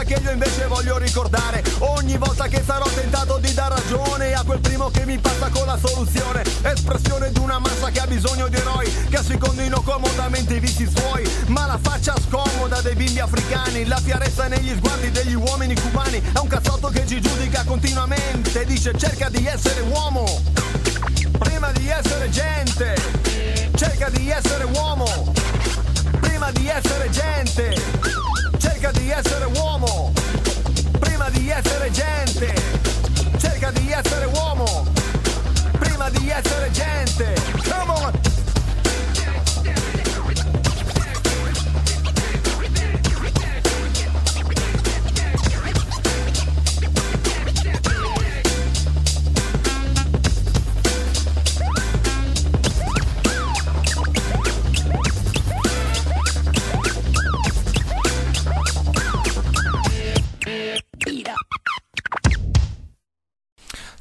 Faccia 0.00 0.14
che 0.14 0.22
io 0.22 0.30
invece 0.30 0.66
voglio 0.66 0.96
ricordare. 0.96 1.62
Ogni 1.80 2.16
volta 2.16 2.46
che 2.46 2.62
sarò 2.64 2.86
tentato 2.86 3.36
di 3.36 3.52
dar 3.52 3.70
ragione 3.70 4.32
A 4.32 4.42
quel 4.44 4.60
primo 4.60 4.88
che 4.88 5.04
mi 5.04 5.18
passa 5.18 5.50
con 5.50 5.66
la 5.66 5.76
soluzione. 5.76 6.42
Espressione 6.62 7.30
di 7.30 7.38
una 7.38 7.58
massa 7.58 7.90
che 7.90 8.00
ha 8.00 8.06
bisogno 8.06 8.48
di 8.48 8.56
eroi 8.56 8.90
Che 9.10 9.16
assecondino 9.16 9.82
comodamente 9.82 10.54
i 10.54 10.60
vizi 10.60 10.88
suoi. 10.88 11.28
Ma 11.48 11.66
la 11.66 11.78
faccia 11.82 12.14
scomoda 12.26 12.80
dei 12.80 12.94
bimbi 12.94 13.20
africani 13.20 13.84
La 13.84 13.98
fierezza 13.98 14.46
negli 14.48 14.74
sguardi 14.74 15.10
degli 15.10 15.34
uomini 15.34 15.74
cubani. 15.78 16.22
È 16.32 16.38
un 16.38 16.48
cazzotto 16.48 16.88
che 16.88 17.06
ci 17.06 17.20
giudica 17.20 17.64
continuamente 17.64 18.64
Dice 18.64 18.96
cerca 18.96 19.28
di 19.28 19.44
essere 19.46 19.82
uomo 19.82 20.24
Prima 21.38 21.72
di 21.72 21.88
essere 21.88 22.30
gente. 22.30 22.94
Cerca 23.74 24.08
di 24.08 24.30
essere 24.30 24.64
uomo 24.64 25.34
Prima 26.20 26.50
di 26.52 26.68
essere 26.68 27.10
gente. 27.10 28.08
Cerca 28.58 28.90
di 28.92 29.10
essere 29.10 29.44
uomo 29.44 29.59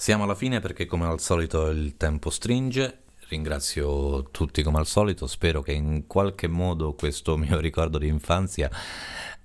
Siamo 0.10 0.24
alla 0.24 0.34
fine 0.34 0.60
perché 0.60 0.88
come 0.88 1.06
al 1.06 1.20
solito 1.20 1.68
il 1.68 1.96
tempo 1.96 2.32
stringe. 2.32 3.04
Ringrazio 3.28 4.32
tutti 4.32 4.64
come 4.64 4.80
al 4.80 4.88
solito, 4.88 5.28
spero 5.28 5.62
che 5.62 5.72
in 5.72 6.08
qualche 6.08 6.48
modo 6.48 6.96
questo 6.96 7.38
mio 7.38 7.60
ricordo 7.60 8.00
di 8.00 8.08
infanzia 8.08 8.72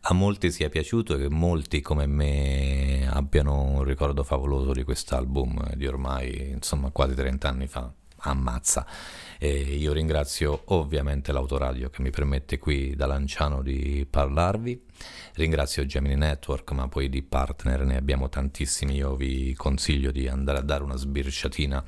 a 0.01 0.15
molti 0.15 0.51
sia 0.51 0.71
piaciuto 0.71 1.17
e 1.17 1.19
che 1.19 1.29
molti 1.29 1.83
come 1.83 2.07
me 2.07 3.07
abbiano 3.07 3.61
un 3.61 3.85
ricordo 3.85 4.25
favoloso 4.25 4.73
di 4.73 4.85
quest'album 4.85 5.75
di 5.75 5.87
ormai 5.87 6.53
insomma 6.53 6.89
quasi 6.89 7.15
30 7.15 7.47
anni 7.47 7.67
fa. 7.67 7.93
Ammazza. 8.21 8.87
E 9.39 9.76
io 9.76 9.93
ringrazio 9.93 10.62
ovviamente 10.66 11.32
l'autoradio 11.32 11.91
che 11.91 12.03
mi 12.03 12.11
permette 12.11 12.59
qui 12.59 12.95
da 12.95 13.07
Lanciano 13.07 13.62
di 13.62 14.07
parlarvi. 14.09 14.82
Ringrazio 15.35 15.85
Gemini 15.87 16.16
Network, 16.16 16.70
ma 16.72 16.89
poi 16.89 17.09
di 17.09 17.22
partner 17.22 17.85
ne 17.85 17.97
abbiamo 17.97 18.28
tantissimi. 18.28 18.95
Io 18.95 19.16
vi 19.16 19.55
consiglio 19.55 20.11
di 20.11 20.28
andare 20.28 20.59
a 20.59 20.62
dare 20.62 20.85
una 20.85 20.97
sbirciatina 20.97 21.85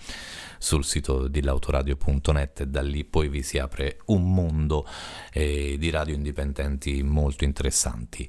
sul 0.58 0.84
sito 0.84 1.28
di 1.28 1.42
lautoradio.net 1.42 2.60
e 2.60 2.66
da 2.66 2.82
lì 2.82 3.04
poi 3.04 3.28
vi 3.28 3.42
si 3.42 3.58
apre 3.58 3.98
un 4.06 4.32
mondo 4.32 4.86
eh, 5.32 5.76
di 5.78 5.90
radio 5.90 6.14
indipendenti 6.14 7.02
molto 7.02 7.44
interessanti. 7.44 8.28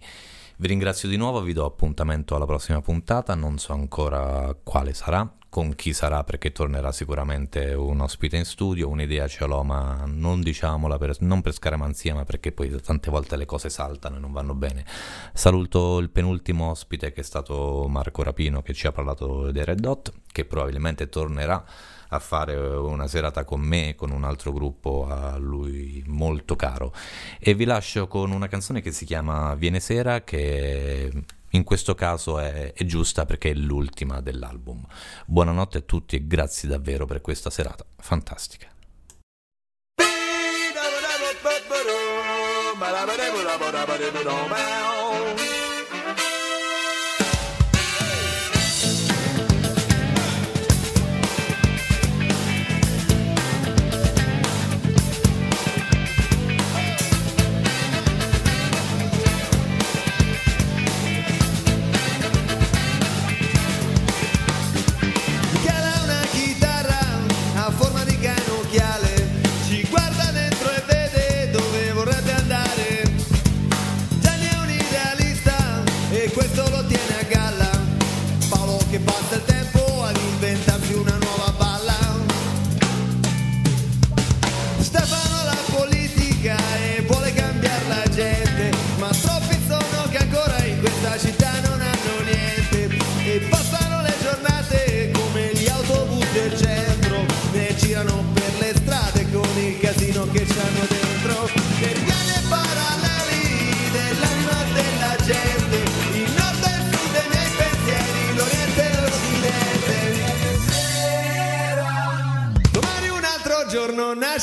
Vi 0.60 0.68
ringrazio 0.68 1.08
di 1.08 1.18
nuovo, 1.18 1.42
vi 1.42 1.54
do 1.54 1.66
appuntamento 1.66 2.36
alla 2.36 2.48
prossima 2.48 2.82
puntata, 2.82 3.36
non 3.36 3.60
so 3.60 3.74
ancora 3.74 4.58
quale 4.64 4.96
sarà, 4.96 5.37
con 5.50 5.76
chi 5.76 5.94
sarà 5.94 6.24
perché 6.24 6.52
tornerà 6.52 6.92
sicuramente 6.92 7.74
un 7.74 8.02
ospite 8.02 8.38
in 8.38 8.46
studio, 8.46 8.90
un'idea 8.90 9.28
ce 9.28 9.46
l'ho 9.46 9.64
ma 9.64 10.04
non 10.06 10.42
diciamola 10.42 10.98
per, 10.98 11.16
non 11.20 11.42
per 11.42 11.54
scaramanzia 11.54 12.14
ma 12.14 12.26
perché 12.26 12.52
poi 12.52 12.70
tante 12.82 13.10
volte 13.10 13.38
le 13.38 13.46
cose 13.46 13.70
saltano 13.70 14.18
e 14.18 14.20
non 14.20 14.32
vanno 14.32 14.54
bene. 14.54 14.86
Saluto 15.34 16.00
il 16.00 16.10
penultimo 16.10 16.70
ospite 16.70 17.12
che 17.12 17.22
è 17.22 17.24
stato 17.24 17.88
Marco 17.88 18.24
Rapino 18.24 18.62
che 18.62 18.74
ci 18.74 18.88
ha 18.88 18.92
parlato 18.92 19.52
dei 19.52 19.64
Red 19.64 19.80
Dot, 19.80 20.14
che 20.32 20.46
probabilmente 20.46 21.10
tornerà 21.10 21.64
a 22.10 22.20
fare 22.20 22.56
una 22.56 23.08
serata 23.08 23.44
con 23.44 23.60
me 23.60 23.90
e 23.90 23.96
con 23.96 24.12
un 24.12 24.24
altro 24.24 24.54
gruppo 24.54 25.08
a 25.10 25.38
lui 25.38 26.04
molto 26.08 26.56
caro 26.56 26.94
e 27.40 27.54
vi 27.54 27.66
lascio 27.66 28.08
con 28.08 28.32
una 28.32 28.48
canzone 28.48 28.82
che 28.82 28.92
si 28.92 29.04
chiama 29.06 29.56
Viene 29.56 29.80
sera 29.80 30.24
che 30.24 31.12
in 31.58 31.64
questo 31.64 31.94
caso 31.96 32.40
è, 32.40 32.74
è 32.74 32.86
giusta 32.86 33.26
perché 33.26 33.50
è 33.50 33.54
l'ultima 33.54 34.22
dell'album. 34.22 34.86
Buonanotte 35.26 35.80
a 35.80 35.82
tutti 35.82 36.16
e 36.16 36.26
grazie 36.26 36.70
davvero 36.70 37.06
per 37.06 37.20
questa 37.22 37.50
serata 37.50 37.86
fantastica. 37.98 38.72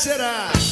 Giorno 0.05 0.64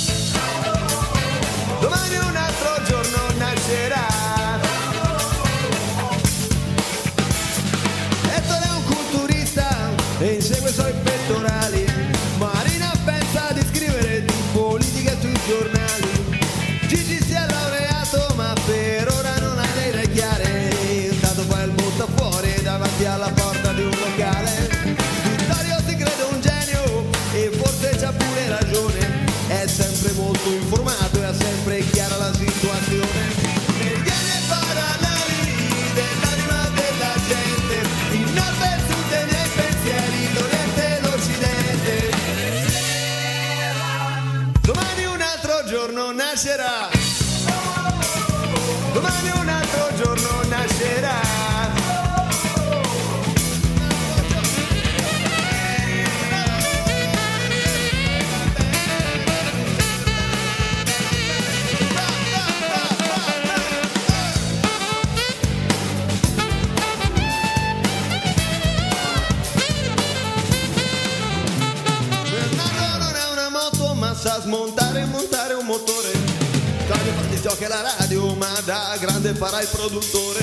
farà 79.34 79.60
il 79.60 79.68
produttore. 79.68 80.40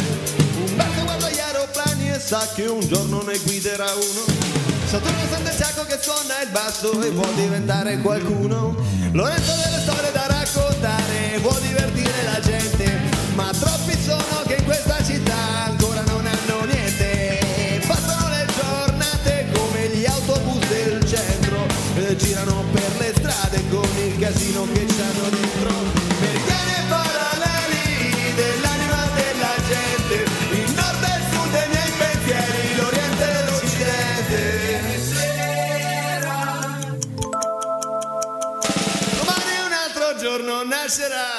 Umberto 0.65 1.03
guarda 1.03 1.29
gli 1.29 1.39
aeroplani 1.39 2.11
e 2.11 2.19
sa 2.19 2.47
che 2.53 2.65
un 2.65 2.81
giorno 2.81 3.21
ne 3.23 3.37
guiderà 3.39 3.91
uno. 3.93 4.57
Saturno 4.85 5.19
sacco 5.59 5.83
che 5.85 5.99
suona 6.01 6.41
il 6.41 6.49
basso 6.51 7.01
e 7.01 7.09
vuol 7.09 7.33
diventare 7.33 7.97
qualcuno. 7.99 8.75
Lorenzo 9.11 9.51
delle 9.61 9.81
storie 9.81 10.11
da 10.11 10.25
raccontare 10.27 11.37
vuol 11.41 11.59
divertire 11.61 12.23
la 12.23 12.39
gente 12.39 12.99
Ma 13.35 13.51
troppi 13.59 13.97
sono 14.01 14.38
será. 40.89 41.38